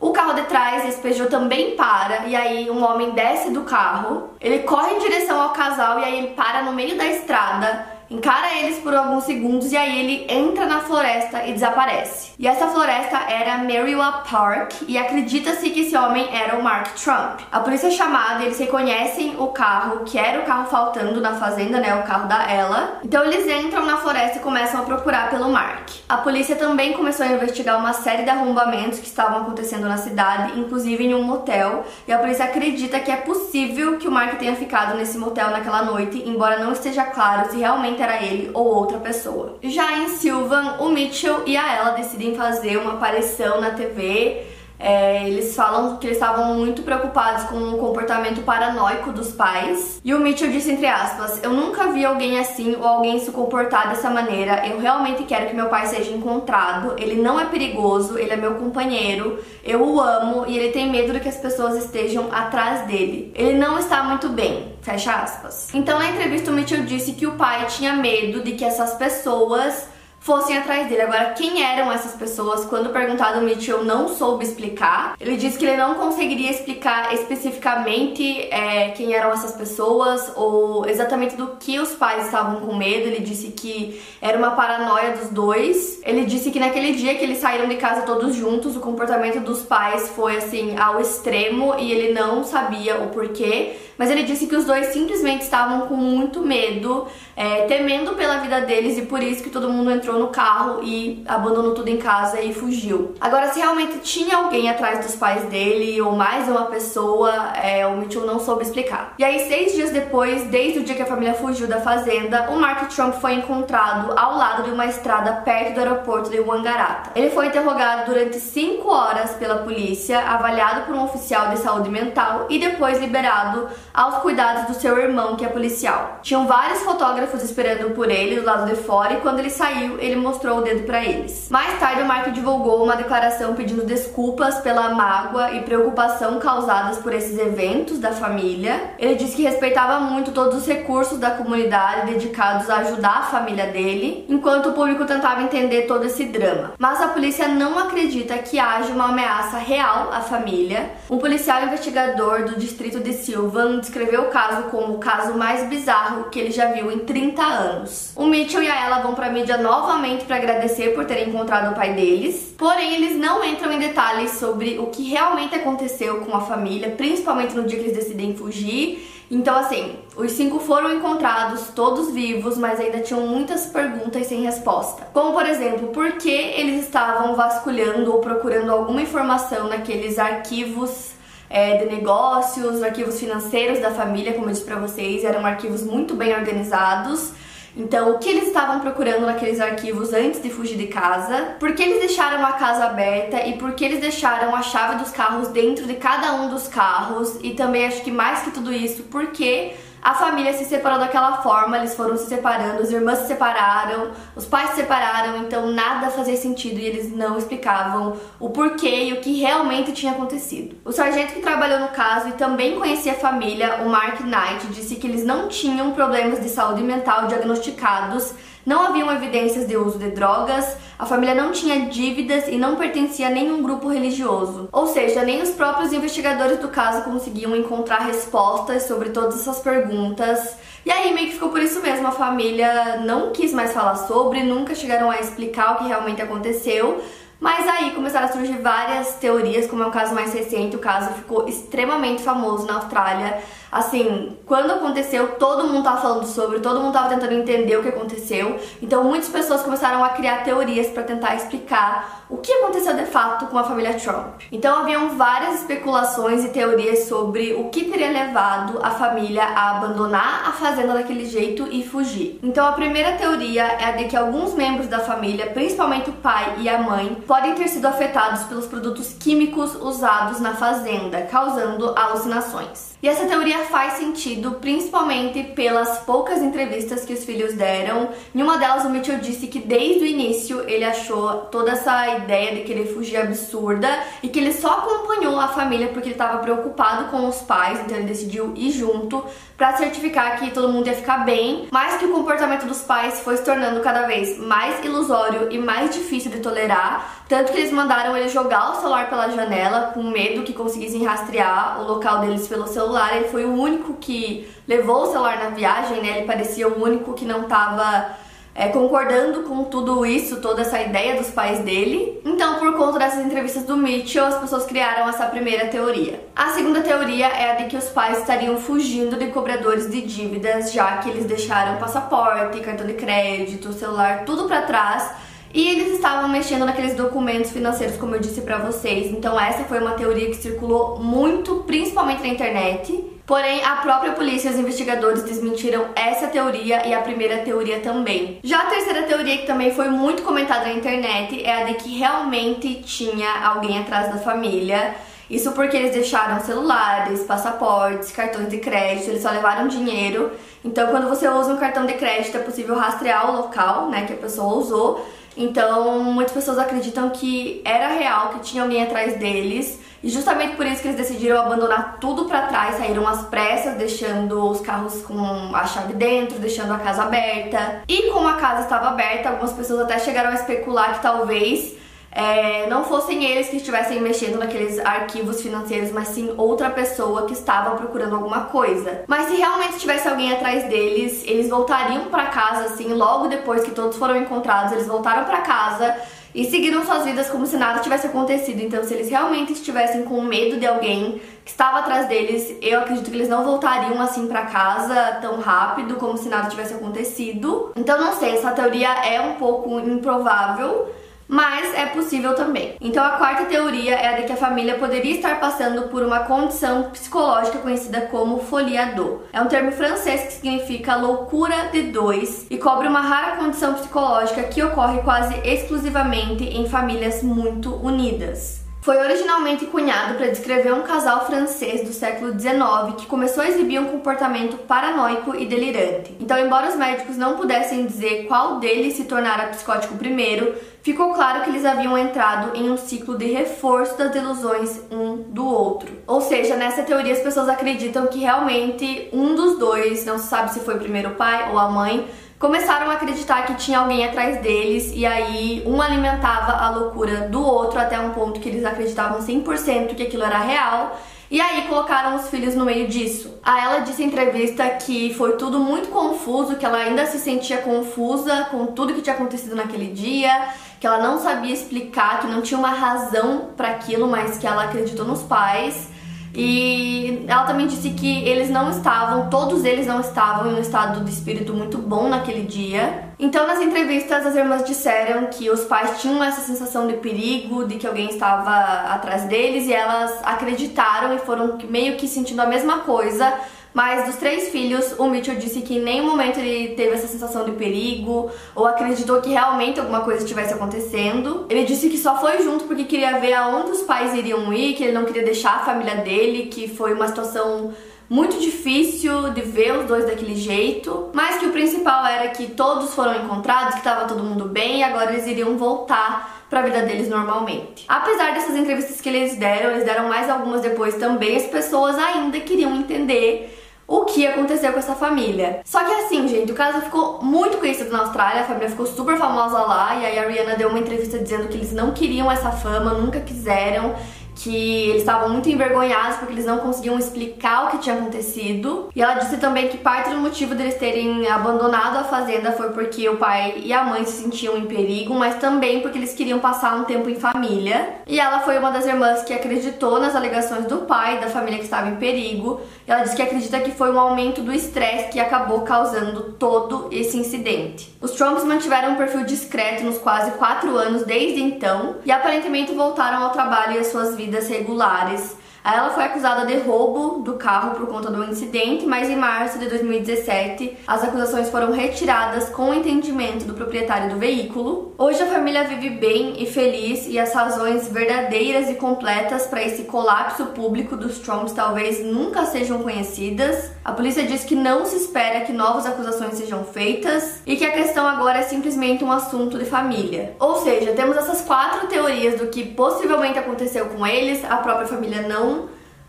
O 0.00 0.12
carro 0.12 0.32
de 0.32 0.42
trás, 0.42 0.88
esse 0.88 1.00
Peugeot 1.00 1.28
também 1.28 1.74
para, 1.74 2.26
e 2.26 2.36
aí 2.36 2.70
um 2.70 2.84
homem 2.84 3.10
desce 3.10 3.50
do 3.50 3.62
carro, 3.62 4.30
ele 4.40 4.60
corre 4.60 4.94
em 4.94 4.98
direção 5.00 5.40
ao 5.40 5.50
casal 5.50 5.98
e 5.98 6.04
aí 6.04 6.18
ele 6.18 6.28
para 6.28 6.62
no 6.62 6.72
meio 6.72 6.96
da 6.96 7.04
estrada 7.04 7.97
encara 8.10 8.58
eles 8.58 8.78
por 8.78 8.94
alguns 8.94 9.24
segundos 9.24 9.70
e 9.72 9.76
aí 9.76 9.98
ele 9.98 10.26
entra 10.28 10.66
na 10.66 10.80
floresta 10.80 11.44
e 11.46 11.52
desaparece. 11.52 12.32
E 12.38 12.46
essa 12.46 12.68
floresta 12.68 13.18
era 13.28 13.58
Merriwa 13.58 14.24
Park 14.30 14.72
e 14.86 14.96
acredita-se 14.96 15.70
que 15.70 15.80
esse 15.80 15.96
homem 15.96 16.28
era 16.32 16.56
o 16.56 16.62
Mark 16.62 16.94
Trump. 16.94 17.40
A 17.52 17.60
polícia 17.60 17.88
é 17.88 17.90
chamada, 17.90 18.44
eles 18.44 18.58
reconhecem 18.58 19.36
o 19.38 19.48
carro, 19.48 20.04
que 20.04 20.18
era 20.18 20.40
o 20.40 20.44
carro 20.44 20.66
faltando 20.70 21.20
na 21.20 21.34
fazenda, 21.34 21.80
né, 21.80 21.94
o 21.94 22.04
carro 22.04 22.28
da 22.28 22.50
Ella. 22.50 23.00
Então 23.04 23.24
eles 23.24 23.46
entram 23.46 23.84
na 23.84 23.98
floresta 23.98 24.38
e 24.38 24.40
começam 24.40 24.80
a 24.80 24.84
procurar 24.84 25.30
pelo 25.30 25.50
Mark. 25.50 25.88
A 26.08 26.18
polícia 26.18 26.56
também 26.56 26.94
começou 26.94 27.26
a 27.26 27.28
investigar 27.28 27.78
uma 27.78 27.92
série 27.92 28.22
de 28.22 28.30
arrombamentos 28.30 28.98
que 28.98 29.06
estavam 29.06 29.42
acontecendo 29.42 29.86
na 29.86 29.98
cidade, 29.98 30.58
inclusive 30.58 31.04
em 31.04 31.14
um 31.14 31.22
motel, 31.22 31.84
e 32.06 32.12
a 32.12 32.18
polícia 32.18 32.46
acredita 32.46 33.00
que 33.00 33.10
é 33.10 33.16
possível 33.16 33.98
que 33.98 34.08
o 34.08 34.10
Mark 34.10 34.38
tenha 34.38 34.56
ficado 34.56 34.96
nesse 34.96 35.18
motel 35.18 35.50
naquela 35.50 35.82
noite, 35.82 36.22
embora 36.26 36.58
não 36.58 36.72
esteja 36.72 37.04
claro 37.04 37.50
se 37.50 37.58
realmente 37.58 37.97
era 38.02 38.22
ele 38.22 38.50
ou 38.54 38.66
outra 38.66 38.98
pessoa. 38.98 39.56
Já 39.62 39.98
em 39.98 40.08
Sylvan, 40.08 40.76
o 40.78 40.88
Mitchell 40.88 41.42
e 41.46 41.56
a 41.56 41.76
Ella 41.76 41.90
decidem 41.90 42.34
fazer 42.34 42.76
uma 42.76 42.94
aparição 42.94 43.60
na 43.60 43.70
TV 43.70 44.44
é, 44.78 45.26
eles 45.26 45.56
falam 45.56 45.96
que 45.96 46.06
eles 46.06 46.16
estavam 46.16 46.54
muito 46.54 46.82
preocupados 46.82 47.44
com 47.44 47.56
o 47.56 47.78
comportamento 47.78 48.42
paranoico 48.42 49.12
dos 49.12 49.32
pais. 49.32 50.00
E 50.04 50.14
o 50.14 50.20
Mitchell 50.20 50.50
disse, 50.50 50.70
entre 50.70 50.86
aspas, 50.86 51.42
eu 51.42 51.52
nunca 51.52 51.88
vi 51.88 52.04
alguém 52.04 52.38
assim 52.38 52.76
ou 52.76 52.86
alguém 52.86 53.18
se 53.18 53.30
comportar 53.32 53.88
dessa 53.88 54.08
maneira. 54.08 54.66
Eu 54.66 54.78
realmente 54.78 55.24
quero 55.24 55.48
que 55.48 55.54
meu 55.54 55.68
pai 55.68 55.86
seja 55.86 56.12
encontrado. 56.12 56.94
Ele 56.96 57.20
não 57.20 57.40
é 57.40 57.46
perigoso, 57.46 58.16
ele 58.16 58.32
é 58.32 58.36
meu 58.36 58.54
companheiro. 58.54 59.42
Eu 59.64 59.82
o 59.82 60.00
amo 60.00 60.44
e 60.46 60.56
ele 60.56 60.70
tem 60.70 60.90
medo 60.90 61.12
de 61.12 61.20
que 61.20 61.28
as 61.28 61.36
pessoas 61.36 61.76
estejam 61.76 62.28
atrás 62.30 62.86
dele. 62.86 63.32
Ele 63.34 63.58
não 63.58 63.78
está 63.78 64.04
muito 64.04 64.28
bem. 64.28 64.76
Fecha 64.80 65.12
aspas. 65.12 65.68
Então, 65.74 65.98
na 65.98 66.10
entrevista, 66.10 66.50
o 66.50 66.54
Mitchell 66.54 66.84
disse 66.84 67.12
que 67.12 67.26
o 67.26 67.32
pai 67.32 67.66
tinha 67.66 67.94
medo 67.94 68.42
de 68.42 68.52
que 68.52 68.64
essas 68.64 68.94
pessoas 68.94 69.88
fossem 70.20 70.56
atrás 70.56 70.88
dele. 70.88 71.02
Agora, 71.02 71.32
quem 71.32 71.62
eram 71.62 71.90
essas 71.90 72.14
pessoas? 72.14 72.64
Quando 72.64 72.90
perguntado, 72.90 73.40
Mitchell 73.40 73.84
não 73.84 74.08
soube 74.08 74.44
explicar. 74.44 75.16
Ele 75.20 75.36
disse 75.36 75.58
que 75.58 75.64
ele 75.64 75.76
não 75.76 75.94
conseguiria 75.94 76.50
explicar 76.50 77.14
especificamente 77.14 78.42
é, 78.50 78.90
quem 78.90 79.14
eram 79.14 79.32
essas 79.32 79.52
pessoas 79.52 80.32
ou 80.36 80.86
exatamente 80.86 81.36
do 81.36 81.56
que 81.58 81.78
os 81.78 81.92
pais 81.92 82.26
estavam 82.26 82.60
com 82.60 82.74
medo. 82.76 83.06
Ele 83.06 83.20
disse 83.20 83.48
que 83.48 84.00
era 84.20 84.36
uma 84.36 84.52
paranoia 84.52 85.16
dos 85.16 85.30
dois. 85.30 86.00
Ele 86.04 86.24
disse 86.24 86.50
que 86.50 86.60
naquele 86.60 86.92
dia 86.92 87.14
que 87.14 87.24
eles 87.24 87.38
saíram 87.38 87.68
de 87.68 87.76
casa 87.76 88.02
todos 88.02 88.34
juntos, 88.34 88.76
o 88.76 88.80
comportamento 88.80 89.40
dos 89.40 89.62
pais 89.62 90.08
foi 90.10 90.36
assim 90.36 90.76
ao 90.78 91.00
extremo 91.00 91.74
e 91.78 91.90
ele 91.92 92.12
não 92.12 92.44
sabia 92.44 92.98
o 92.98 93.08
porquê. 93.08 93.76
Mas 93.98 94.10
ele 94.10 94.22
disse 94.22 94.46
que 94.46 94.54
os 94.54 94.64
dois 94.64 94.86
simplesmente 94.86 95.42
estavam 95.42 95.88
com 95.88 95.94
muito 95.94 96.40
medo, 96.40 97.06
é, 97.36 97.66
temendo 97.66 98.14
pela 98.14 98.38
vida 98.38 98.60
deles 98.60 98.96
e 98.96 99.02
por 99.02 99.22
isso 99.22 99.42
que 99.42 99.50
todo 99.50 99.68
mundo 99.68 99.90
entrou 99.90 100.18
no 100.18 100.28
carro 100.28 100.80
e 100.82 101.22
abandonou 101.26 101.74
tudo 101.74 101.88
em 101.88 101.96
casa 101.96 102.40
e 102.40 102.54
fugiu. 102.54 103.14
Agora, 103.20 103.48
se 103.48 103.58
realmente 103.58 103.98
tinha 103.98 104.36
alguém 104.36 104.70
atrás 104.70 105.04
dos 105.04 105.16
pais 105.16 105.44
dele 105.44 106.00
ou 106.00 106.12
mais 106.12 106.48
uma 106.48 106.66
pessoa, 106.66 107.32
é, 107.62 107.86
o 107.86 107.96
Mitchell 107.96 108.24
não 108.24 108.38
soube 108.38 108.62
explicar. 108.62 109.14
E 109.18 109.24
aí, 109.24 109.48
seis 109.48 109.72
dias 109.72 109.90
depois, 109.90 110.44
desde 110.44 110.78
o 110.78 110.84
dia 110.84 110.94
que 110.94 111.02
a 111.02 111.06
família 111.06 111.34
fugiu 111.34 111.66
da 111.66 111.80
fazenda, 111.80 112.50
o 112.50 112.56
Mark 112.56 112.88
Trump 112.88 113.14
foi 113.14 113.34
encontrado 113.34 114.12
ao 114.16 114.36
lado 114.36 114.62
de 114.62 114.70
uma 114.70 114.86
estrada 114.86 115.32
perto 115.42 115.74
do 115.74 115.80
aeroporto 115.80 116.30
de 116.30 116.40
Wangaratta. 116.40 117.10
Ele 117.14 117.30
foi 117.30 117.46
interrogado 117.48 118.06
durante 118.06 118.38
cinco 118.38 118.90
horas 118.90 119.32
pela 119.32 119.58
polícia, 119.58 120.20
avaliado 120.20 120.86
por 120.86 120.94
um 120.94 121.04
oficial 121.04 121.48
de 121.48 121.58
saúde 121.58 121.90
mental 121.90 122.46
e 122.48 122.58
depois 122.58 122.98
liberado 123.00 123.68
aos 123.92 124.18
cuidados 124.18 124.66
do 124.66 124.80
seu 124.80 124.98
irmão, 124.98 125.36
que 125.36 125.44
é 125.44 125.48
policial. 125.48 126.18
Tinham 126.22 126.46
vários 126.46 126.80
fotógrafos 126.80 127.42
esperando 127.42 127.94
por 127.94 128.10
ele 128.10 128.40
do 128.40 128.46
lado 128.46 128.66
de 128.66 128.76
fora 128.76 129.14
e 129.14 129.20
quando 129.20 129.40
ele 129.40 129.50
saiu, 129.50 129.98
ele 129.98 130.16
mostrou 130.16 130.58
o 130.58 130.62
dedo 130.62 130.84
para 130.84 131.04
eles. 131.04 131.48
Mais 131.50 131.78
tarde, 131.78 132.02
o 132.02 132.06
Mark 132.06 132.30
divulgou 132.30 132.82
uma 132.84 132.96
declaração 132.96 133.54
pedindo 133.54 133.84
desculpas 133.84 134.58
pela 134.60 134.90
mágoa 134.90 135.52
e 135.52 135.62
preocupação 135.62 136.38
causadas 136.38 136.98
por 136.98 137.12
esses 137.12 137.38
eventos 137.38 137.98
da 137.98 138.12
família. 138.12 138.94
Ele 138.98 139.14
disse 139.14 139.36
que 139.36 139.42
respeitava 139.42 140.00
muito 140.00 140.32
todos 140.32 140.58
os 140.58 140.66
recursos 140.66 141.18
da 141.18 141.32
comunidade 141.32 142.12
dedicados 142.12 142.68
a 142.70 142.78
ajudar 142.78 143.18
a 143.18 143.22
família 143.22 143.66
dele, 143.66 144.24
enquanto 144.28 144.70
o 144.70 144.72
público 144.72 145.04
tentava 145.04 145.42
entender 145.42 145.82
todo 145.82 146.04
esse 146.04 146.24
drama. 146.26 146.72
Mas 146.78 147.00
a 147.00 147.08
polícia 147.08 147.48
não 147.48 147.78
acredita 147.78 148.38
que 148.38 148.58
haja 148.58 148.92
uma 148.92 149.08
ameaça 149.08 149.58
real 149.58 150.10
à 150.12 150.20
família. 150.20 150.90
Um 151.10 151.18
policial 151.18 151.62
investigador 151.64 152.44
do 152.44 152.58
distrito 152.58 153.00
de 153.00 153.12
Sylvan 153.12 153.80
descreveu 153.88 154.22
o 154.22 154.30
caso 154.30 154.64
como 154.64 154.94
o 154.94 154.98
caso 154.98 155.34
mais 155.34 155.66
bizarro 155.66 156.28
que 156.30 156.38
ele 156.38 156.50
já 156.50 156.66
viu 156.66 156.92
em 156.92 157.00
30 157.00 157.42
anos. 157.42 158.12
O 158.14 158.26
Mitchell 158.26 158.62
e 158.62 158.70
a 158.70 158.86
Ella 158.86 159.00
vão 159.00 159.14
pra 159.14 159.30
mídia 159.30 159.56
novamente 159.56 160.24
para 160.24 160.36
agradecer 160.36 160.94
por 160.94 161.06
terem 161.06 161.30
encontrado 161.30 161.72
o 161.72 161.74
pai 161.74 161.94
deles, 161.94 162.54
porém 162.56 162.94
eles 162.94 163.16
não 163.16 163.42
entram 163.42 163.72
em 163.72 163.78
detalhes 163.78 164.32
sobre 164.32 164.78
o 164.78 164.86
que 164.86 165.08
realmente 165.08 165.54
aconteceu 165.54 166.20
com 166.20 166.36
a 166.36 166.42
família, 166.42 166.90
principalmente 166.90 167.54
no 167.54 167.64
dia 167.64 167.78
que 167.78 167.86
eles 167.86 167.96
decidem 167.96 168.36
fugir. 168.36 169.16
Então, 169.30 169.56
assim, 169.56 169.96
os 170.16 170.32
cinco 170.32 170.58
foram 170.58 170.94
encontrados, 170.94 171.68
todos 171.74 172.12
vivos, 172.12 172.56
mas 172.56 172.80
ainda 172.80 173.00
tinham 173.00 173.26
muitas 173.26 173.66
perguntas 173.66 174.26
sem 174.26 174.42
resposta. 174.42 175.06
Como, 175.12 175.34
por 175.34 175.44
exemplo, 175.44 175.88
por 175.88 176.12
que 176.12 176.30
eles 176.30 176.84
estavam 176.84 177.34
vasculhando 177.34 178.10
ou 178.10 178.20
procurando 178.20 178.70
alguma 178.70 179.02
informação 179.02 179.68
naqueles 179.68 180.18
arquivos 180.18 181.17
é, 181.50 181.78
de 181.78 181.86
negócios, 181.86 182.82
arquivos 182.82 183.18
financeiros 183.18 183.80
da 183.80 183.90
família, 183.90 184.34
como 184.34 184.46
eu 184.46 184.52
disse 184.52 184.64
para 184.64 184.76
vocês, 184.76 185.24
eram 185.24 185.44
arquivos 185.44 185.82
muito 185.82 186.14
bem 186.14 186.34
organizados. 186.34 187.32
Então, 187.76 188.10
o 188.10 188.18
que 188.18 188.28
eles 188.28 188.48
estavam 188.48 188.80
procurando 188.80 189.24
naqueles 189.24 189.60
arquivos 189.60 190.12
antes 190.12 190.42
de 190.42 190.50
fugir 190.50 190.76
de 190.76 190.88
casa? 190.88 191.54
Por 191.60 191.74
que 191.74 191.82
eles 191.82 192.00
deixaram 192.00 192.44
a 192.44 192.52
casa 192.52 192.86
aberta 192.86 193.46
e 193.46 193.56
por 193.56 193.72
que 193.72 193.84
eles 193.84 194.00
deixaram 194.00 194.54
a 194.54 194.62
chave 194.62 194.96
dos 194.96 195.10
carros 195.10 195.48
dentro 195.48 195.86
de 195.86 195.94
cada 195.94 196.32
um 196.34 196.48
dos 196.48 196.66
carros? 196.66 197.38
E 197.40 197.52
também 197.52 197.86
acho 197.86 198.02
que 198.02 198.10
mais 198.10 198.40
que 198.40 198.50
tudo 198.50 198.72
isso, 198.72 199.04
por 199.04 199.28
que 199.28 199.74
a 200.02 200.14
família 200.14 200.52
se 200.52 200.64
separou 200.64 200.98
daquela 200.98 201.42
forma, 201.42 201.76
eles 201.76 201.94
foram 201.94 202.16
se 202.16 202.26
separando, 202.26 202.82
as 202.82 202.90
irmãs 202.90 203.20
se 203.20 203.28
separaram, 203.28 204.10
os 204.36 204.44
pais 204.44 204.70
se 204.70 204.76
separaram, 204.76 205.38
então 205.38 205.70
nada 205.72 206.10
fazia 206.10 206.36
sentido 206.36 206.78
e 206.78 206.84
eles 206.84 207.14
não 207.14 207.36
explicavam 207.36 208.16
o 208.38 208.50
porquê 208.50 209.04
e 209.04 209.12
o 209.12 209.20
que 209.20 209.40
realmente 209.40 209.92
tinha 209.92 210.12
acontecido. 210.12 210.76
O 210.84 210.92
sargento 210.92 211.34
que 211.34 211.40
trabalhou 211.40 211.80
no 211.80 211.88
caso 211.88 212.28
e 212.28 212.32
também 212.32 212.78
conhecia 212.78 213.12
a 213.12 213.16
família, 213.16 213.82
o 213.84 213.88
Mark 213.88 214.20
Knight, 214.20 214.66
disse 214.68 214.96
que 214.96 215.06
eles 215.06 215.24
não 215.24 215.48
tinham 215.48 215.92
problemas 215.92 216.40
de 216.40 216.48
saúde 216.48 216.82
mental 216.82 217.26
diagnosticados 217.26 218.34
não 218.68 218.84
haviam 218.84 219.10
evidências 219.10 219.66
de 219.66 219.78
uso 219.78 219.98
de 219.98 220.10
drogas, 220.10 220.76
a 220.98 221.06
família 221.06 221.34
não 221.34 221.52
tinha 221.52 221.86
dívidas 221.86 222.48
e 222.48 222.58
não 222.58 222.76
pertencia 222.76 223.28
a 223.28 223.30
nenhum 223.30 223.62
grupo 223.62 223.88
religioso. 223.88 224.68
Ou 224.70 224.86
seja, 224.86 225.22
nem 225.22 225.40
os 225.40 225.48
próprios 225.52 225.90
investigadores 225.90 226.58
do 226.58 226.68
caso 226.68 227.02
conseguiam 227.02 227.56
encontrar 227.56 228.00
respostas 228.00 228.82
sobre 228.82 229.08
todas 229.08 229.40
essas 229.40 229.60
perguntas. 229.60 230.58
E 230.84 230.90
aí 230.90 231.14
meio 231.14 231.28
que 231.28 231.32
ficou 231.32 231.48
por 231.48 231.62
isso 231.62 231.80
mesmo, 231.80 232.08
a 232.08 232.12
família 232.12 232.98
não 233.06 233.32
quis 233.32 233.54
mais 233.54 233.72
falar 233.72 233.96
sobre, 234.06 234.42
nunca 234.42 234.74
chegaram 234.74 235.10
a 235.10 235.18
explicar 235.18 235.72
o 235.72 235.78
que 235.78 235.88
realmente 235.88 236.20
aconteceu. 236.20 237.02
Mas 237.40 237.66
aí 237.68 237.92
começaram 237.92 238.26
a 238.26 238.32
surgir 238.32 238.58
várias 238.58 239.14
teorias, 239.14 239.66
como 239.66 239.82
é 239.82 239.86
o 239.86 239.90
caso 239.90 240.12
mais 240.14 240.34
recente, 240.34 240.76
o 240.76 240.80
caso 240.80 241.14
ficou 241.14 241.48
extremamente 241.48 242.22
famoso 242.22 242.66
na 242.66 242.74
Austrália 242.74 243.38
assim, 243.70 244.36
quando 244.46 244.72
aconteceu, 244.72 245.36
todo 245.36 245.66
mundo 245.66 245.84
tava 245.84 246.00
falando 246.00 246.26
sobre, 246.26 246.60
todo 246.60 246.80
mundo 246.80 246.92
tava 246.92 247.08
tentando 247.08 247.34
entender 247.34 247.76
o 247.76 247.82
que 247.82 247.88
aconteceu. 247.88 248.58
Então, 248.82 249.04
muitas 249.04 249.28
pessoas 249.28 249.62
começaram 249.62 250.02
a 250.02 250.10
criar 250.10 250.44
teorias 250.44 250.88
para 250.88 251.02
tentar 251.02 251.34
explicar 251.34 252.24
o 252.30 252.36
que 252.38 252.52
aconteceu 252.52 252.94
de 252.94 253.06
fato 253.06 253.46
com 253.46 253.58
a 253.58 253.64
família 253.64 253.94
Trump. 253.94 254.42
Então, 254.52 254.80
haviam 254.80 255.16
várias 255.16 255.60
especulações 255.60 256.44
e 256.44 256.48
teorias 256.48 257.08
sobre 257.08 257.54
o 257.54 257.70
que 257.70 257.84
teria 257.84 258.10
levado 258.10 258.78
a 258.82 258.90
família 258.90 259.44
a 259.44 259.76
abandonar 259.76 260.48
a 260.48 260.52
fazenda 260.52 260.94
daquele 260.94 261.24
jeito 261.24 261.66
e 261.70 261.82
fugir. 261.82 262.38
Então, 262.42 262.66
a 262.66 262.72
primeira 262.72 263.12
teoria 263.12 263.64
é 263.64 263.84
a 263.86 263.92
de 263.92 264.04
que 264.04 264.16
alguns 264.16 264.54
membros 264.54 264.86
da 264.88 264.98
família, 264.98 265.46
principalmente 265.46 266.10
o 266.10 266.14
pai 266.14 266.56
e 266.58 266.68
a 266.68 266.78
mãe, 266.78 267.16
podem 267.26 267.54
ter 267.54 267.68
sido 267.68 267.86
afetados 267.86 268.44
pelos 268.44 268.66
produtos 268.66 269.14
químicos 269.14 269.74
usados 269.74 270.40
na 270.40 270.54
fazenda, 270.54 271.22
causando 271.22 271.94
alucinações. 271.96 272.97
E 273.00 273.08
essa 273.08 273.26
teoria 273.26 273.60
faz 273.66 273.92
sentido, 273.92 274.52
principalmente 274.60 275.44
pelas 275.54 276.00
poucas 276.00 276.42
entrevistas 276.42 277.04
que 277.04 277.12
os 277.12 277.24
filhos 277.24 277.54
deram. 277.54 278.08
Em 278.34 278.42
uma 278.42 278.58
delas, 278.58 278.84
o 278.84 278.90
Mitchell 278.90 279.18
disse 279.18 279.46
que 279.46 279.60
desde 279.60 280.02
o 280.02 280.06
início 280.06 280.68
ele 280.68 280.84
achou 280.84 281.42
toda 281.42 281.70
essa 281.70 282.16
ideia 282.16 282.56
de 282.56 282.62
querer 282.62 282.86
fugir 282.86 283.18
absurda 283.18 283.88
e 284.20 284.28
que 284.28 284.40
ele 284.40 284.52
só 284.52 284.78
acompanhou 284.78 285.38
a 285.38 285.46
família 285.46 285.88
porque 285.88 286.08
ele 286.08 286.14
estava 286.14 286.38
preocupado 286.38 287.04
com 287.04 287.28
os 287.28 287.36
pais, 287.42 287.78
então 287.80 287.96
ele 287.96 288.06
decidiu 288.06 288.52
ir 288.56 288.72
junto 288.72 289.24
para 289.56 289.76
certificar 289.76 290.38
que 290.38 290.50
todo 290.50 290.68
mundo 290.68 290.88
ia 290.88 290.94
ficar 290.94 291.18
bem, 291.18 291.68
mas 291.70 291.96
que 291.98 292.04
o 292.04 292.12
comportamento 292.12 292.66
dos 292.66 292.80
pais 292.80 293.20
foi 293.20 293.36
se 293.36 293.44
tornando 293.44 293.80
cada 293.80 294.06
vez 294.06 294.38
mais 294.38 294.84
ilusório 294.84 295.48
e 295.50 295.58
mais 295.58 295.94
difícil 295.94 296.30
de 296.30 296.38
tolerar, 296.40 297.22
tanto 297.28 297.52
que 297.52 297.58
eles 297.58 297.72
mandaram 297.72 298.16
ele 298.16 298.28
jogar 298.28 298.70
o 298.70 298.74
celular 298.76 299.08
pela 299.08 299.28
janela 299.28 299.92
com 299.92 300.02
medo 300.02 300.42
que 300.42 300.52
conseguissem 300.52 301.04
rastrear 301.04 301.80
o 301.80 301.84
local 301.84 302.20
deles 302.20 302.46
pelo 302.48 302.66
celular. 302.66 302.87
Ele 303.16 303.28
foi 303.28 303.44
o 303.44 303.48
o 303.58 303.60
único 303.60 303.94
que 303.94 304.48
levou 304.66 305.02
o 305.02 305.06
celular 305.06 305.38
na 305.38 305.50
viagem, 305.50 306.00
né? 306.00 306.18
Ele 306.18 306.26
parecia 306.26 306.68
o 306.68 306.82
único 306.82 307.12
que 307.14 307.24
não 307.24 307.42
estava 307.42 308.16
é, 308.54 308.68
concordando 308.68 309.42
com 309.42 309.64
tudo 309.64 310.04
isso, 310.04 310.40
toda 310.40 310.62
essa 310.62 310.80
ideia 310.80 311.16
dos 311.16 311.30
pais 311.30 311.60
dele. 311.60 312.20
Então, 312.24 312.56
por 312.56 312.76
conta 312.76 312.98
dessas 312.98 313.24
entrevistas 313.24 313.64
do 313.64 313.76
Mitchell, 313.76 314.24
as 314.24 314.38
pessoas 314.38 314.64
criaram 314.64 315.08
essa 315.08 315.26
primeira 315.26 315.66
teoria. 315.68 316.20
A 316.34 316.50
segunda 316.50 316.80
teoria 316.80 317.26
é 317.26 317.52
a 317.52 317.54
de 317.54 317.64
que 317.64 317.76
os 317.76 317.88
pais 317.88 318.18
estariam 318.18 318.56
fugindo 318.58 319.16
de 319.16 319.28
cobradores 319.28 319.90
de 319.90 320.00
dívidas, 320.02 320.72
já 320.72 320.98
que 320.98 321.08
eles 321.08 321.24
deixaram 321.24 321.78
passaporte, 321.78 322.60
cartão 322.60 322.86
de 322.86 322.94
crédito, 322.94 323.72
celular, 323.72 324.24
tudo 324.24 324.44
para 324.44 324.62
trás 324.62 325.27
e 325.58 325.68
eles 325.68 325.94
estavam 325.94 326.28
mexendo 326.28 326.64
naqueles 326.64 326.94
documentos 326.94 327.50
financeiros, 327.50 327.96
como 327.96 328.14
eu 328.14 328.20
disse 328.20 328.42
para 328.42 328.58
vocês. 328.58 329.10
Então 329.10 329.38
essa 329.38 329.64
foi 329.64 329.80
uma 329.80 329.90
teoria 329.90 330.30
que 330.30 330.36
circulou 330.36 331.00
muito, 331.00 331.64
principalmente 331.66 332.20
na 332.22 332.28
internet. 332.28 333.04
Porém, 333.26 333.64
a 333.64 333.74
própria 333.78 334.12
polícia 334.12 334.48
e 334.48 334.52
os 334.52 334.58
investigadores 334.58 335.24
desmentiram 335.24 335.86
essa 335.96 336.28
teoria 336.28 336.86
e 336.86 336.94
a 336.94 337.00
primeira 337.00 337.38
teoria 337.38 337.80
também. 337.80 338.38
Já 338.44 338.60
a 338.60 338.66
terceira 338.66 339.02
teoria, 339.02 339.36
que 339.36 339.48
também 339.48 339.72
foi 339.72 339.88
muito 339.88 340.22
comentada 340.22 340.66
na 340.66 340.74
internet, 340.74 341.42
é 341.44 341.62
a 341.62 341.64
de 341.64 341.74
que 341.74 341.98
realmente 341.98 342.76
tinha 342.76 343.28
alguém 343.44 343.80
atrás 343.80 344.12
da 344.12 344.18
família. 344.18 344.94
Isso 345.28 345.50
porque 345.52 345.76
eles 345.76 345.92
deixaram 345.92 346.40
celulares, 346.40 347.24
passaportes, 347.24 348.12
cartões 348.12 348.48
de 348.48 348.58
crédito, 348.58 349.08
eles 349.08 349.22
só 349.22 349.30
levaram 349.32 349.66
dinheiro. 349.66 350.30
Então, 350.64 350.86
quando 350.86 351.08
você 351.08 351.28
usa 351.28 351.52
um 351.52 351.58
cartão 351.58 351.84
de 351.84 351.94
crédito, 351.94 352.36
é 352.36 352.40
possível 352.40 352.76
rastrear 352.76 353.28
o 353.28 353.36
local 353.36 353.88
né, 353.90 354.06
que 354.06 354.12
a 354.12 354.16
pessoa 354.16 354.54
usou 354.54 355.04
então, 355.38 356.02
muitas 356.02 356.34
pessoas 356.34 356.58
acreditam 356.58 357.10
que 357.10 357.62
era 357.64 357.88
real, 357.88 358.30
que 358.30 358.40
tinha 358.40 358.62
alguém 358.64 358.82
atrás 358.82 359.16
deles, 359.18 359.78
e 360.02 360.08
justamente 360.08 360.56
por 360.56 360.66
isso 360.66 360.82
que 360.82 360.88
eles 360.88 360.98
decidiram 360.98 361.40
abandonar 361.40 361.98
tudo 362.00 362.24
para 362.24 362.46
trás, 362.48 362.76
saíram 362.76 363.06
às 363.06 363.22
pressas, 363.22 363.76
deixando 363.76 364.48
os 364.50 364.60
carros 364.60 365.02
com 365.02 365.54
a 365.54 365.64
chave 365.64 365.92
dentro, 365.94 366.38
deixando 366.38 366.72
a 366.72 366.78
casa 366.78 367.02
aberta. 367.02 367.82
E 367.88 368.10
como 368.10 368.28
a 368.28 368.34
casa 368.34 368.62
estava 368.62 368.88
aberta, 368.88 369.28
algumas 369.28 369.52
pessoas 369.52 369.80
até 369.80 369.98
chegaram 369.98 370.30
a 370.30 370.34
especular 370.34 370.94
que 370.94 371.02
talvez 371.02 371.77
é, 372.10 372.66
não 372.68 372.84
fossem 372.84 373.24
eles 373.24 373.48
que 373.48 373.56
estivessem 373.56 374.00
mexendo 374.00 374.38
naqueles 374.38 374.78
arquivos 374.78 375.42
financeiros, 375.42 375.92
mas 375.92 376.08
sim 376.08 376.32
outra 376.36 376.70
pessoa 376.70 377.26
que 377.26 377.32
estava 377.32 377.76
procurando 377.76 378.16
alguma 378.16 378.46
coisa. 378.46 379.04
Mas 379.06 379.26
se 379.26 379.36
realmente 379.36 379.78
tivesse 379.78 380.08
alguém 380.08 380.32
atrás 380.32 380.64
deles, 380.64 381.22
eles 381.26 381.48
voltariam 381.48 382.06
para 382.06 382.26
casa 382.26 382.64
assim, 382.64 382.92
logo 382.92 383.28
depois 383.28 383.62
que 383.62 383.70
todos 383.70 383.96
foram 383.96 384.16
encontrados, 384.16 384.72
eles 384.72 384.86
voltaram 384.86 385.24
para 385.24 385.42
casa 385.42 385.94
e 386.34 386.44
seguiram 386.44 386.84
suas 386.84 387.04
vidas 387.04 387.28
como 387.30 387.46
se 387.46 387.56
nada 387.56 387.80
tivesse 387.80 388.06
acontecido. 388.06 388.60
Então, 388.60 388.84
se 388.84 388.94
eles 388.94 389.08
realmente 389.08 389.52
estivessem 389.52 390.04
com 390.04 390.22
medo 390.22 390.58
de 390.58 390.66
alguém 390.66 391.20
que 391.44 391.50
estava 391.50 391.78
atrás 391.78 392.06
deles, 392.06 392.54
eu 392.60 392.80
acredito 392.80 393.10
que 393.10 393.16
eles 393.16 393.28
não 393.28 393.44
voltariam 393.44 394.00
assim 394.00 394.26
para 394.26 394.42
casa 394.42 395.18
tão 395.22 395.40
rápido 395.40 395.96
como 395.96 396.18
se 396.18 396.28
nada 396.28 396.48
tivesse 396.48 396.74
acontecido. 396.74 397.72
Então, 397.76 397.98
não 397.98 398.12
sei, 398.12 398.34
essa 398.34 398.50
teoria 398.50 398.88
é 399.04 399.20
um 399.20 399.34
pouco 399.34 399.80
improvável 399.80 400.88
mas 401.28 401.74
é 401.74 401.86
possível 401.86 402.34
também. 402.34 402.76
Então 402.80 403.04
a 403.04 403.10
quarta 403.10 403.44
teoria 403.44 403.94
é 403.94 404.08
a 404.08 404.20
de 404.20 404.22
que 404.26 404.32
a 404.32 404.36
família 404.36 404.78
poderia 404.78 405.14
estar 405.14 405.38
passando 405.38 405.88
por 405.88 406.02
uma 406.02 406.20
condição 406.20 406.84
psicológica 406.84 407.58
conhecida 407.58 408.02
como 408.10 408.38
folie 408.38 408.78
à 408.78 408.88
É 409.32 409.40
um 409.40 409.46
termo 409.46 409.70
francês 409.70 410.22
que 410.22 410.32
significa 410.32 410.96
loucura 410.96 411.68
de 411.70 411.82
dois 411.82 412.46
e 412.50 412.56
cobre 412.56 412.88
uma 412.88 413.02
rara 413.02 413.36
condição 413.36 413.74
psicológica 413.74 414.44
que 414.44 414.62
ocorre 414.62 415.02
quase 415.02 415.34
exclusivamente 415.44 416.44
em 416.44 416.66
famílias 416.68 417.22
muito 417.22 417.74
unidas. 417.74 418.66
Foi 418.80 418.96
originalmente 418.96 419.66
cunhado 419.66 420.14
para 420.14 420.28
descrever 420.28 420.72
um 420.72 420.80
casal 420.80 421.26
francês 421.26 421.86
do 421.86 421.92
século 421.92 422.32
XIX 422.32 422.94
que 422.96 423.04
começou 423.04 423.42
a 423.42 423.48
exibir 423.48 423.78
um 423.78 423.86
comportamento 423.86 424.56
paranoico 424.56 425.34
e 425.36 425.44
delirante. 425.44 426.16
Então, 426.18 426.38
embora 426.38 426.70
os 426.70 426.76
médicos 426.76 427.18
não 427.18 427.36
pudessem 427.36 427.84
dizer 427.84 428.24
qual 428.26 428.58
deles 428.58 428.94
se 428.94 429.04
tornara 429.04 429.48
psicótico 429.48 429.94
primeiro, 429.96 430.54
ficou 430.88 431.12
claro 431.12 431.44
que 431.44 431.50
eles 431.50 431.66
haviam 431.66 431.98
entrado 431.98 432.56
em 432.56 432.70
um 432.70 432.78
ciclo 432.78 433.18
de 433.18 433.26
reforço 433.26 433.98
das 433.98 434.14
ilusões 434.14 434.80
um 434.90 435.16
do 435.16 435.46
outro. 435.46 435.92
Ou 436.06 436.22
seja, 436.22 436.56
nessa 436.56 436.82
teoria 436.82 437.12
as 437.12 437.20
pessoas 437.20 437.46
acreditam 437.46 438.06
que 438.06 438.20
realmente 438.20 439.10
um 439.12 439.34
dos 439.34 439.58
dois, 439.58 440.06
não 440.06 440.18
se 440.18 440.28
sabe 440.28 440.50
se 440.50 440.60
foi 440.60 440.78
primeiro 440.78 441.10
o 441.10 441.14
pai 441.14 441.50
ou 441.52 441.58
a 441.58 441.68
mãe, 441.68 442.08
começaram 442.38 442.90
a 442.90 442.94
acreditar 442.94 443.44
que 443.44 443.56
tinha 443.56 443.80
alguém 443.80 444.02
atrás 444.02 444.40
deles 444.40 444.90
e 444.94 445.04
aí 445.04 445.62
um 445.66 445.82
alimentava 445.82 446.52
a 446.52 446.70
loucura 446.70 447.28
do 447.28 447.42
outro 447.42 447.78
até 447.78 448.00
um 448.00 448.10
ponto 448.10 448.40
que 448.40 448.48
eles 448.48 448.64
acreditavam 448.64 449.18
100% 449.18 449.94
que 449.94 450.04
aquilo 450.04 450.22
era 450.22 450.38
real. 450.38 450.98
E 451.30 451.42
aí 451.42 451.68
colocaram 451.68 452.16
os 452.16 452.28
filhos 452.28 452.54
no 452.54 452.64
meio 452.64 452.88
disso. 452.88 453.38
A 453.42 453.62
ela 453.62 453.78
disse 453.80 454.02
em 454.02 454.06
entrevista 454.06 454.66
que 454.70 455.12
foi 455.12 455.36
tudo 455.36 455.58
muito 455.58 455.88
confuso, 455.90 456.56
que 456.56 456.64
ela 456.64 456.78
ainda 456.78 457.04
se 457.04 457.18
sentia 457.18 457.58
confusa 457.58 458.46
com 458.50 458.66
tudo 458.68 458.94
que 458.94 459.02
tinha 459.02 459.14
acontecido 459.14 459.54
naquele 459.54 459.92
dia, 459.92 460.48
que 460.80 460.86
ela 460.86 461.02
não 461.02 461.18
sabia 461.18 461.52
explicar, 461.52 462.20
que 462.20 462.26
não 462.26 462.40
tinha 462.40 462.58
uma 462.58 462.70
razão 462.70 463.50
para 463.54 463.68
aquilo, 463.68 464.08
mas 464.08 464.38
que 464.38 464.46
ela 464.46 464.64
acreditou 464.64 465.04
nos 465.04 465.22
pais. 465.22 465.88
E 466.34 467.24
ela 467.26 467.44
também 467.44 467.66
disse 467.66 467.90
que 467.90 468.22
eles 468.24 468.50
não 468.50 468.70
estavam, 468.70 469.28
todos 469.28 469.64
eles 469.64 469.86
não 469.86 470.00
estavam 470.00 470.50
em 470.50 470.54
um 470.54 470.60
estado 470.60 471.04
de 471.04 471.10
espírito 471.10 471.52
muito 471.52 471.78
bom 471.78 472.08
naquele 472.08 472.42
dia. 472.42 473.08
Então, 473.18 473.46
nas 473.46 473.60
entrevistas, 473.60 474.24
as 474.24 474.36
irmãs 474.36 474.64
disseram 474.64 475.26
que 475.26 475.50
os 475.50 475.64
pais 475.64 476.00
tinham 476.00 476.22
essa 476.22 476.40
sensação 476.40 476.86
de 476.86 476.94
perigo, 476.94 477.66
de 477.66 477.76
que 477.76 477.86
alguém 477.86 478.08
estava 478.08 478.50
atrás 478.92 479.24
deles, 479.24 479.66
e 479.66 479.72
elas 479.72 480.20
acreditaram 480.22 481.14
e 481.14 481.18
foram 481.18 481.58
meio 481.68 481.96
que 481.96 482.06
sentindo 482.06 482.40
a 482.40 482.46
mesma 482.46 482.78
coisa 482.78 483.32
mas 483.78 484.06
dos 484.06 484.16
três 484.16 484.48
filhos, 484.48 484.98
o 484.98 485.06
Mitchell 485.06 485.36
disse 485.36 485.60
que 485.60 485.76
em 485.76 485.80
nenhum 485.80 486.04
momento 486.04 486.40
ele 486.40 486.74
teve 486.74 486.96
essa 486.96 487.06
sensação 487.06 487.44
de 487.44 487.52
perigo 487.52 488.28
ou 488.52 488.66
acreditou 488.66 489.20
que 489.20 489.30
realmente 489.30 489.78
alguma 489.78 490.00
coisa 490.00 490.24
estivesse 490.24 490.52
acontecendo. 490.52 491.46
Ele 491.48 491.62
disse 491.62 491.88
que 491.88 491.96
só 491.96 492.18
foi 492.18 492.42
junto 492.42 492.64
porque 492.64 492.82
queria 492.82 493.20
ver 493.20 493.34
aonde 493.34 493.70
os 493.70 493.82
pais 493.82 494.12
iriam 494.14 494.52
ir, 494.52 494.74
que 494.74 494.82
ele 494.82 494.90
não 494.90 495.04
queria 495.04 495.22
deixar 495.22 495.58
a 495.58 495.64
família 495.64 495.94
dele, 495.94 496.46
que 496.46 496.66
foi 496.66 496.92
uma 496.92 497.06
situação 497.06 497.72
muito 498.10 498.40
difícil 498.40 499.30
de 499.30 499.42
ver 499.42 499.78
os 499.78 499.86
dois 499.86 500.06
daquele 500.06 500.34
jeito, 500.34 501.10
mas 501.12 501.36
que 501.36 501.46
o 501.46 501.52
principal 501.52 502.04
era 502.04 502.30
que 502.30 502.48
todos 502.48 502.92
foram 502.94 503.14
encontrados, 503.24 503.74
que 503.74 503.80
estava 503.80 504.08
todo 504.08 504.24
mundo 504.24 504.46
bem 504.46 504.80
e 504.80 504.82
agora 504.82 505.12
eles 505.12 505.28
iriam 505.28 505.56
voltar 505.56 506.46
para 506.50 506.58
a 506.58 506.62
vida 506.64 506.82
deles 506.82 507.08
normalmente. 507.08 507.84
Apesar 507.86 508.34
dessas 508.34 508.56
entrevistas 508.56 509.00
que 509.00 509.08
eles 509.08 509.36
deram, 509.36 509.70
eles 509.70 509.84
deram 509.84 510.08
mais 510.08 510.28
algumas 510.28 510.62
depois 510.62 510.96
também, 510.96 511.36
as 511.36 511.44
pessoas 511.44 511.96
ainda 511.96 512.40
queriam 512.40 512.74
entender 512.74 513.54
o 513.88 514.04
que 514.04 514.26
aconteceu 514.26 514.70
com 514.70 514.78
essa 514.78 514.94
família. 514.94 515.60
Só 515.64 515.82
que 515.82 515.90
assim, 515.92 516.28
gente, 516.28 516.52
o 516.52 516.54
caso 516.54 516.82
ficou 516.82 517.20
muito 517.22 517.56
conhecido 517.56 517.90
na 517.90 518.00
Austrália, 518.00 518.42
a 518.42 518.44
família 518.44 518.68
ficou 518.68 518.84
super 518.84 519.16
famosa 519.16 519.58
lá, 519.62 519.96
e 519.96 520.04
aí 520.04 520.18
a 520.18 520.28
Rihanna 520.28 520.56
deu 520.56 520.68
uma 520.68 520.78
entrevista 520.78 521.18
dizendo 521.18 521.48
que 521.48 521.56
eles 521.56 521.72
não 521.72 521.92
queriam 521.92 522.30
essa 522.30 522.52
fama, 522.52 522.92
nunca 522.92 523.18
quiseram, 523.18 523.94
que 524.38 524.90
eles 524.90 525.02
estavam 525.02 525.30
muito 525.30 525.48
envergonhados 525.48 526.18
porque 526.18 526.32
eles 526.32 526.46
não 526.46 526.58
conseguiam 526.58 526.98
explicar 526.98 527.66
o 527.66 527.70
que 527.70 527.78
tinha 527.78 527.96
acontecido. 527.96 528.88
E 528.94 529.02
ela 529.02 529.14
disse 529.14 529.36
também 529.38 529.68
que 529.68 529.78
parte 529.78 530.10
do 530.10 530.16
motivo 530.16 530.54
deles 530.54 530.76
terem 530.76 531.26
abandonado 531.26 531.98
a 531.98 532.04
fazenda 532.04 532.52
foi 532.52 532.70
porque 532.70 533.08
o 533.08 533.16
pai 533.16 533.54
e 533.64 533.72
a 533.72 533.82
mãe 533.82 534.04
se 534.04 534.22
sentiam 534.22 534.56
em 534.56 534.66
perigo, 534.66 535.14
mas 535.14 535.36
também 535.36 535.80
porque 535.80 535.98
eles 535.98 536.14
queriam 536.14 536.38
passar 536.38 536.76
um 536.76 536.84
tempo 536.84 537.10
em 537.10 537.16
família. 537.16 537.96
E 538.06 538.20
ela 538.20 538.40
foi 538.40 538.58
uma 538.58 538.70
das 538.70 538.86
irmãs 538.86 539.22
que 539.22 539.32
acreditou 539.32 539.98
nas 539.98 540.14
alegações 540.14 540.66
do 540.66 540.78
pai 540.78 541.18
da 541.18 541.26
família 541.26 541.58
que 541.58 541.64
estava 541.64 541.88
em 541.88 541.96
perigo. 541.96 542.60
Ela 542.88 543.02
disse 543.02 543.14
que 543.14 543.20
acredita 543.20 543.60
que 543.60 543.70
foi 543.70 543.92
um 543.92 544.00
aumento 544.00 544.40
do 544.40 544.50
estresse 544.50 545.10
que 545.10 545.20
acabou 545.20 545.60
causando 545.60 546.32
todo 546.38 546.88
esse 546.90 547.18
incidente. 547.18 547.94
Os 548.00 548.12
Trumps 548.12 548.44
mantiveram 548.44 548.92
um 548.92 548.96
perfil 548.96 549.24
discreto 549.24 549.84
nos 549.84 549.98
quase 549.98 550.30
quatro 550.32 550.74
anos 550.74 551.04
desde 551.04 551.38
então 551.38 551.96
e 552.06 552.10
aparentemente 552.10 552.72
voltaram 552.72 553.22
ao 553.22 553.30
trabalho 553.30 553.74
e 553.74 553.78
às 553.78 553.88
suas 553.88 554.16
vidas 554.16 554.48
regulares 554.48 555.36
ela 555.74 555.90
foi 555.90 556.04
acusada 556.04 556.46
de 556.46 556.56
roubo 556.58 557.22
do 557.22 557.34
carro 557.34 557.74
por 557.74 557.86
conta 557.86 558.10
do 558.10 558.24
incidente, 558.24 558.86
mas 558.86 559.10
em 559.10 559.16
março 559.16 559.58
de 559.58 559.68
2017 559.68 560.78
as 560.86 561.04
acusações 561.04 561.50
foram 561.50 561.72
retiradas 561.72 562.48
com 562.48 562.70
o 562.70 562.74
entendimento 562.74 563.44
do 563.44 563.52
proprietário 563.52 564.10
do 564.10 564.18
veículo. 564.18 564.94
Hoje 564.96 565.22
a 565.22 565.26
família 565.26 565.64
vive 565.64 565.90
bem 565.90 566.42
e 566.42 566.46
feliz 566.46 567.06
e 567.06 567.18
as 567.18 567.34
razões 567.34 567.88
verdadeiras 567.88 568.70
e 568.70 568.74
completas 568.74 569.46
para 569.46 569.62
esse 569.62 569.82
colapso 569.84 570.46
público 570.46 570.96
dos 570.96 571.18
Trumps 571.18 571.52
talvez 571.52 572.02
nunca 572.02 572.46
sejam 572.46 572.82
conhecidas. 572.82 573.70
A 573.84 573.92
polícia 573.92 574.24
diz 574.24 574.44
que 574.44 574.54
não 574.54 574.86
se 574.86 574.96
espera 574.96 575.42
que 575.42 575.52
novas 575.52 575.84
acusações 575.84 576.34
sejam 576.34 576.64
feitas 576.64 577.42
e 577.46 577.56
que 577.56 577.64
a 577.64 577.72
questão 577.72 578.06
agora 578.06 578.38
é 578.38 578.42
simplesmente 578.42 579.04
um 579.04 579.12
assunto 579.12 579.58
de 579.58 579.66
família. 579.66 580.34
Ou 580.40 580.56
seja, 580.62 580.92
temos 580.92 581.16
essas 581.16 581.42
quatro 581.42 581.88
teorias 581.88 582.40
do 582.40 582.46
que 582.46 582.64
possivelmente 582.64 583.38
aconteceu 583.38 583.86
com 583.86 584.06
eles, 584.06 584.42
a 584.44 584.56
própria 584.56 584.86
família 584.86 585.28
não 585.28 585.57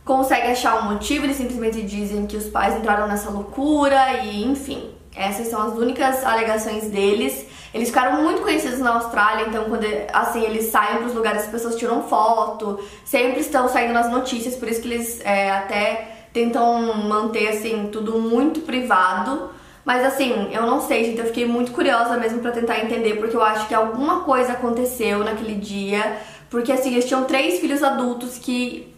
consegue 0.09 0.47
achar 0.47 0.79
um 0.79 0.91
motivo, 0.91 1.25
eles 1.25 1.37
simplesmente 1.37 1.83
dizem 1.83 2.25
que 2.25 2.35
os 2.35 2.47
pais 2.47 2.75
entraram 2.75 3.07
nessa 3.07 3.29
loucura 3.29 4.23
e 4.23 4.43
enfim. 4.43 4.89
Essas 5.15 5.49
são 5.49 5.61
as 5.61 5.77
únicas 5.77 6.25
alegações 6.25 6.85
deles. 6.85 7.45
Eles 7.71 7.89
ficaram 7.89 8.23
muito 8.23 8.41
conhecidos 8.41 8.79
na 8.79 8.95
Austrália, 8.95 9.45
então 9.47 9.65
quando 9.65 9.85
assim 10.11 10.41
eles 10.41 10.71
saem 10.71 10.97
para 10.97 11.05
os 11.05 11.13
lugares 11.13 11.43
as 11.43 11.49
pessoas 11.49 11.75
tiram 11.75 12.01
foto, 12.01 12.79
sempre 13.05 13.41
estão 13.41 13.69
saindo 13.69 13.93
nas 13.93 14.09
notícias, 14.09 14.55
por 14.55 14.67
isso 14.67 14.81
que 14.81 14.87
eles 14.87 15.21
é, 15.23 15.51
até 15.51 16.07
tentam 16.33 16.81
manter 17.07 17.49
assim 17.49 17.89
tudo 17.91 18.17
muito 18.17 18.61
privado. 18.61 19.51
Mas 19.85 20.03
assim, 20.03 20.49
eu 20.51 20.63
não 20.63 20.81
sei, 20.81 21.03
gente, 21.03 21.19
eu 21.19 21.25
fiquei 21.25 21.45
muito 21.45 21.71
curiosa 21.71 22.17
mesmo 22.17 22.39
para 22.39 22.49
tentar 22.49 22.79
entender, 22.79 23.17
porque 23.17 23.35
eu 23.35 23.43
acho 23.43 23.67
que 23.67 23.75
alguma 23.75 24.21
coisa 24.21 24.53
aconteceu 24.53 25.19
naquele 25.19 25.53
dia, 25.53 26.17
porque 26.49 26.71
assim, 26.71 26.93
eles 26.93 27.05
tinham 27.05 27.25
três 27.25 27.59
filhos 27.59 27.83
adultos 27.83 28.39
que 28.39 28.88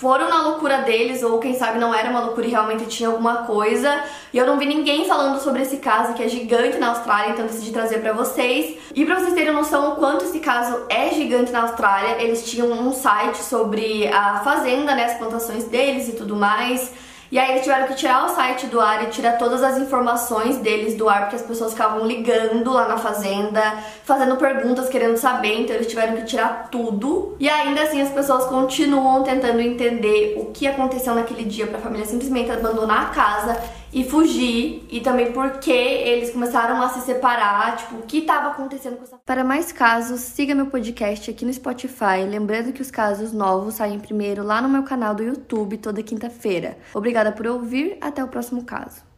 foram 0.00 0.30
na 0.30 0.40
loucura 0.40 0.78
deles, 0.78 1.22
ou 1.22 1.38
quem 1.38 1.54
sabe 1.54 1.78
não 1.78 1.94
era 1.94 2.08
uma 2.08 2.20
loucura 2.20 2.46
e 2.46 2.50
realmente 2.50 2.86
tinha 2.86 3.10
alguma 3.10 3.44
coisa. 3.44 4.02
E 4.32 4.38
eu 4.38 4.46
não 4.46 4.58
vi 4.58 4.64
ninguém 4.64 5.06
falando 5.06 5.38
sobre 5.40 5.60
esse 5.60 5.76
caso 5.76 6.14
que 6.14 6.22
é 6.22 6.28
gigante 6.28 6.78
na 6.78 6.88
Austrália, 6.88 7.32
então 7.32 7.46
decidi 7.46 7.70
trazer 7.70 7.98
para 7.98 8.14
vocês. 8.14 8.78
E 8.94 9.04
para 9.04 9.20
vocês 9.20 9.34
terem 9.34 9.52
noção 9.52 9.92
o 9.92 9.96
quanto 9.96 10.24
esse 10.24 10.40
caso 10.40 10.86
é 10.88 11.10
gigante 11.10 11.52
na 11.52 11.62
Austrália, 11.62 12.22
eles 12.22 12.50
tinham 12.50 12.72
um 12.72 12.92
site 12.94 13.42
sobre 13.42 14.08
a 14.08 14.40
fazenda, 14.40 14.94
né, 14.94 15.04
as 15.04 15.18
plantações 15.18 15.64
deles 15.64 16.08
e 16.08 16.12
tudo 16.12 16.34
mais. 16.34 16.90
E 17.30 17.38
aí 17.38 17.52
eles 17.52 17.62
tiveram 17.62 17.86
que 17.86 17.94
tirar 17.94 18.26
o 18.26 18.28
site 18.30 18.66
do 18.66 18.80
ar 18.80 19.04
e 19.04 19.06
tirar 19.06 19.38
todas 19.38 19.62
as 19.62 19.78
informações 19.78 20.56
deles 20.56 20.94
do 20.96 21.08
ar, 21.08 21.22
porque 21.22 21.36
as 21.36 21.42
pessoas 21.42 21.72
ficavam 21.72 22.04
ligando 22.04 22.72
lá 22.72 22.88
na 22.88 22.98
fazenda, 22.98 23.62
fazendo 24.02 24.36
perguntas, 24.36 24.88
querendo 24.88 25.16
saber, 25.16 25.60
então 25.60 25.76
eles 25.76 25.86
tiveram 25.86 26.16
que 26.16 26.24
tirar 26.24 26.68
tudo. 26.70 27.36
E 27.38 27.48
ainda 27.48 27.82
assim 27.82 28.02
as 28.02 28.10
pessoas 28.10 28.46
continuam 28.46 29.22
tentando 29.22 29.60
entender 29.60 30.34
o 30.38 30.46
que 30.46 30.66
aconteceu 30.66 31.14
naquele 31.14 31.44
dia 31.44 31.68
para 31.68 31.78
a 31.78 31.82
família 31.82 32.04
simplesmente 32.04 32.50
abandonar 32.50 33.02
a 33.02 33.06
casa 33.06 33.79
e 33.92 34.04
fugir 34.04 34.86
e 34.90 35.00
também 35.00 35.32
porque 35.32 35.70
eles 35.70 36.30
começaram 36.30 36.80
a 36.82 36.88
se 36.88 37.00
separar, 37.00 37.76
tipo, 37.76 37.96
o 37.96 38.02
que 38.02 38.18
estava 38.18 38.48
acontecendo 38.48 38.96
com 38.96 39.04
essa 39.04 39.18
Para 39.24 39.44
mais 39.44 39.72
casos, 39.72 40.20
siga 40.20 40.54
meu 40.54 40.66
podcast 40.66 41.30
aqui 41.30 41.44
no 41.44 41.52
Spotify, 41.52 42.24
lembrando 42.28 42.72
que 42.72 42.82
os 42.82 42.90
casos 42.90 43.32
novos 43.32 43.74
saem 43.74 43.98
primeiro 43.98 44.42
lá 44.42 44.62
no 44.62 44.68
meu 44.68 44.82
canal 44.82 45.14
do 45.14 45.22
YouTube 45.22 45.78
toda 45.78 46.02
quinta-feira. 46.02 46.78
Obrigada 46.94 47.32
por 47.32 47.46
ouvir, 47.46 47.98
até 48.00 48.22
o 48.22 48.28
próximo 48.28 48.64
caso. 48.64 49.09